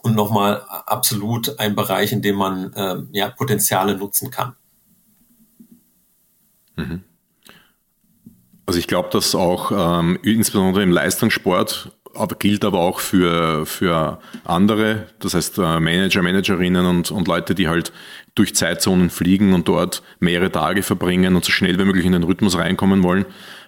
[0.00, 4.56] und nochmal absolut ein Bereich, in dem man äh, ja, Potenziale nutzen kann.
[6.76, 7.02] Mhm.
[8.66, 14.20] Also ich glaube, dass auch ähm, insbesondere im Leistungssport aber gilt aber auch für, für
[14.44, 17.92] andere, das heißt äh, Manager, Managerinnen und, und Leute, die halt
[18.34, 22.22] durch Zeitzonen fliegen und dort mehrere Tage verbringen und so schnell wie möglich in den
[22.22, 23.26] Rhythmus reinkommen wollen,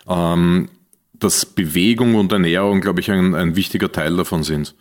[0.09, 0.69] ähm,
[1.15, 4.75] dass Bewegung und Ernährung, glaube ich, ein, ein wichtiger Teil davon sind.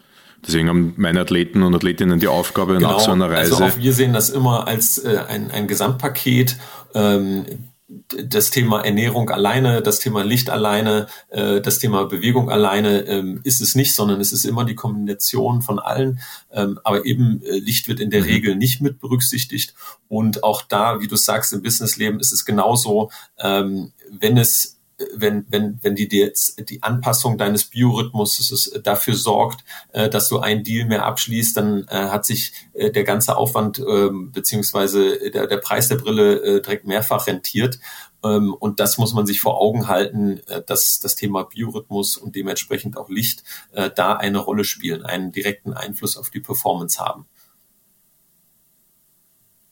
[0.45, 3.53] Deswegen haben meine Athleten und Athletinnen die Aufgabe genau, nach so einer Reise.
[3.53, 6.57] Also auch wir sehen das immer als äh, ein, ein Gesamtpaket.
[6.93, 7.45] Ähm,
[7.88, 13.61] das Thema Ernährung alleine, das Thema Licht alleine, äh, das Thema Bewegung alleine ähm, ist
[13.61, 16.19] es nicht, sondern es ist immer die Kombination von allen.
[16.51, 18.27] Ähm, aber eben äh, Licht wird in der mhm.
[18.27, 19.75] Regel nicht mit berücksichtigt.
[20.07, 24.74] Und auch da, wie du sagst, im Businessleben ist es genauso, ähm, wenn es
[25.13, 30.63] wenn, wenn, wenn die, die, die Anpassung deines Biorhythmus dafür sorgt, äh, dass du einen
[30.63, 35.57] Deal mehr abschließt, dann äh, hat sich äh, der ganze Aufwand äh, beziehungsweise der, der
[35.57, 37.79] Preis der Brille äh, direkt mehrfach rentiert.
[38.23, 42.35] Ähm, und das muss man sich vor Augen halten, äh, dass das Thema Biorhythmus und
[42.35, 43.43] dementsprechend auch Licht
[43.73, 47.25] äh, da eine Rolle spielen, einen direkten Einfluss auf die Performance haben.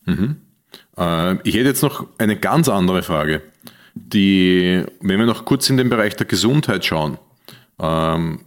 [0.05, 0.41] Mhm.
[0.97, 3.41] Äh, ich hätte jetzt noch eine ganz andere Frage
[3.95, 7.17] die, wenn wir noch kurz in den Bereich der Gesundheit schauen,
[7.79, 8.41] ähm,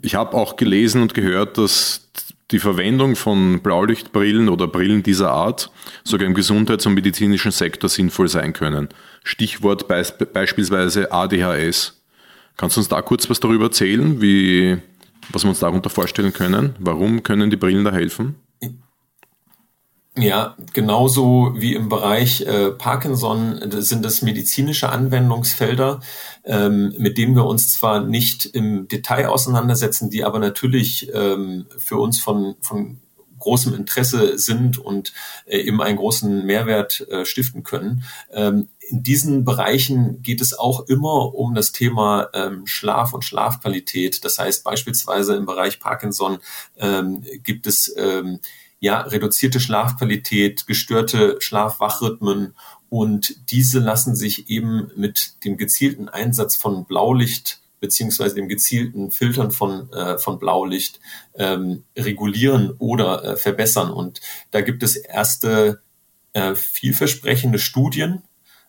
[0.00, 2.08] ich habe auch gelesen und gehört, dass
[2.50, 5.70] die Verwendung von Blaulichtbrillen oder Brillen dieser Art
[6.04, 8.88] sogar im Gesundheits- und medizinischen Sektor sinnvoll sein können.
[9.22, 12.00] Stichwort be beispielsweise ADHS.
[12.56, 14.78] Kannst du uns da kurz was darüber erzählen, wie,
[15.30, 16.74] was wir uns darunter vorstellen können?
[16.78, 18.36] Warum können die Brillen da helfen?
[20.20, 26.00] Ja, genauso wie im Bereich äh, Parkinson sind es medizinische Anwendungsfelder,
[26.44, 31.98] ähm, mit denen wir uns zwar nicht im Detail auseinandersetzen, die aber natürlich ähm, für
[31.98, 32.98] uns von, von
[33.38, 35.12] großem Interesse sind und
[35.46, 38.02] äh, eben einen großen Mehrwert äh, stiften können.
[38.32, 44.24] Ähm, in diesen Bereichen geht es auch immer um das Thema ähm, Schlaf und Schlafqualität.
[44.24, 46.38] Das heißt beispielsweise im Bereich Parkinson
[46.76, 48.40] ähm, gibt es ähm,
[48.80, 52.54] ja, reduzierte Schlafqualität, gestörte Schlafwachrhythmen
[52.88, 59.50] und diese lassen sich eben mit dem gezielten Einsatz von Blaulicht beziehungsweise dem gezielten Filtern
[59.50, 61.00] von, äh, von Blaulicht
[61.34, 63.90] ähm, regulieren oder äh, verbessern.
[63.90, 64.20] Und
[64.50, 65.80] da gibt es erste
[66.32, 68.22] äh, vielversprechende Studien.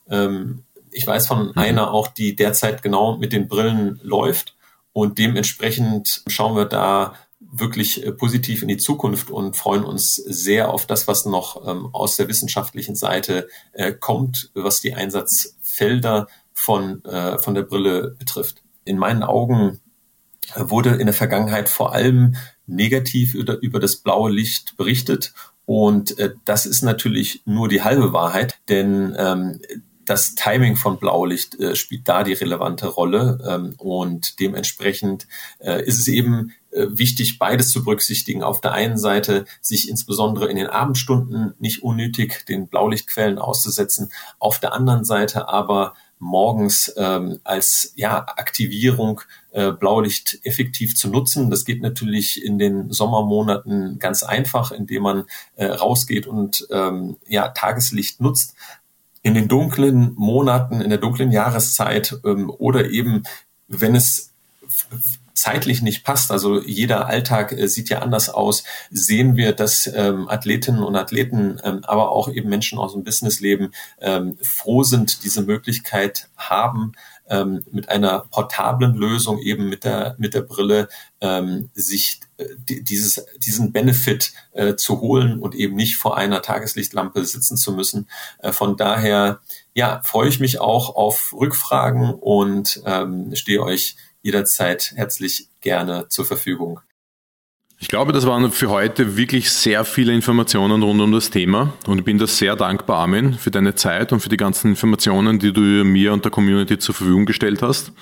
[0.09, 1.53] Ähm, ich weiß von mhm.
[1.55, 4.55] einer auch, die derzeit genau mit den Brillen läuft.
[4.93, 7.15] Und dementsprechend schauen wir da
[7.51, 11.89] wirklich äh, positiv in die Zukunft und freuen uns sehr auf das, was noch ähm,
[11.93, 18.63] aus der wissenschaftlichen Seite äh, kommt, was die Einsatzfelder von, äh, von der Brille betrifft.
[18.85, 19.79] In meinen Augen
[20.55, 22.35] wurde in der Vergangenheit vor allem
[22.65, 25.33] negativ über, über das blaue Licht berichtet.
[25.65, 29.61] Und äh, das ist natürlich nur die halbe Wahrheit, denn ähm,
[30.09, 35.27] das Timing von Blaulicht äh, spielt da die relevante Rolle ähm, und dementsprechend
[35.59, 38.43] äh, ist es eben äh, wichtig, beides zu berücksichtigen.
[38.43, 44.59] Auf der einen Seite sich insbesondere in den Abendstunden nicht unnötig den Blaulichtquellen auszusetzen, auf
[44.59, 51.49] der anderen Seite aber morgens ähm, als ja, Aktivierung äh, Blaulicht effektiv zu nutzen.
[51.49, 55.23] Das geht natürlich in den Sommermonaten ganz einfach, indem man
[55.55, 58.53] äh, rausgeht und ähm, ja, Tageslicht nutzt
[59.21, 63.23] in den dunklen Monaten, in der dunklen Jahreszeit ähm, oder eben,
[63.67, 64.33] wenn es
[65.39, 70.27] zeitlich nicht passt, also jeder Alltag äh, sieht ja anders aus, sehen wir, dass ähm,
[70.29, 75.41] Athletinnen und Athleten, ähm, aber auch eben Menschen aus dem Businessleben ähm, froh sind, diese
[75.41, 76.93] Möglichkeit haben,
[77.29, 80.89] ähm, mit einer portablen Lösung, eben mit der, mit der Brille,
[81.21, 87.23] ähm, sich äh, dieses, diesen Benefit äh, zu holen und eben nicht vor einer Tageslichtlampe
[87.23, 88.07] sitzen zu müssen.
[88.39, 89.39] Äh, von daher,
[89.73, 96.25] ja, freue ich mich auch auf Rückfragen und ähm, stehe euch jederzeit herzlich gerne zur
[96.25, 96.81] Verfügung.
[97.81, 101.99] Ich glaube, das waren für heute wirklich sehr viele Informationen rund um das Thema und
[101.99, 105.53] ich bin da sehr dankbar, Armin, für deine Zeit und für die ganzen Informationen, die
[105.53, 107.93] du mir und der Community zur Verfügung gestellt hast.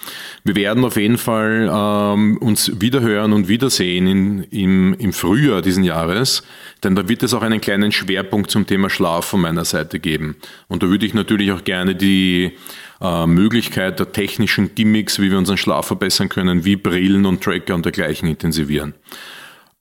[0.44, 5.84] Wir werden auf jeden Fall ähm, uns wiederhören und wiedersehen in, im, im Frühjahr diesen
[5.84, 6.42] Jahres,
[6.84, 10.38] denn da wird es auch einen kleinen Schwerpunkt zum Thema Schlaf von meiner Seite geben.
[10.68, 12.58] Und da würde ich natürlich auch gerne die
[13.02, 17.76] äh, Möglichkeit der technischen Gimmicks, wie wir unseren Schlaf verbessern können, wie Brillen und Tracker
[17.76, 18.94] und dergleichen intensivieren.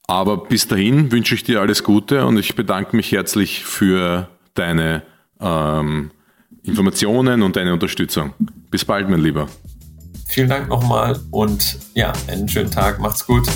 [0.06, 5.02] Aber bis dahin wünsche ich dir alles Gute und ich bedanke mich herzlich für deine
[5.40, 6.10] ähm,
[6.62, 8.32] Informationen und deine Unterstützung.
[8.70, 9.48] Bis bald, mein Lieber.
[10.28, 13.00] Vielen Dank nochmal und ja, einen schönen Tag.
[13.00, 13.48] Macht's gut.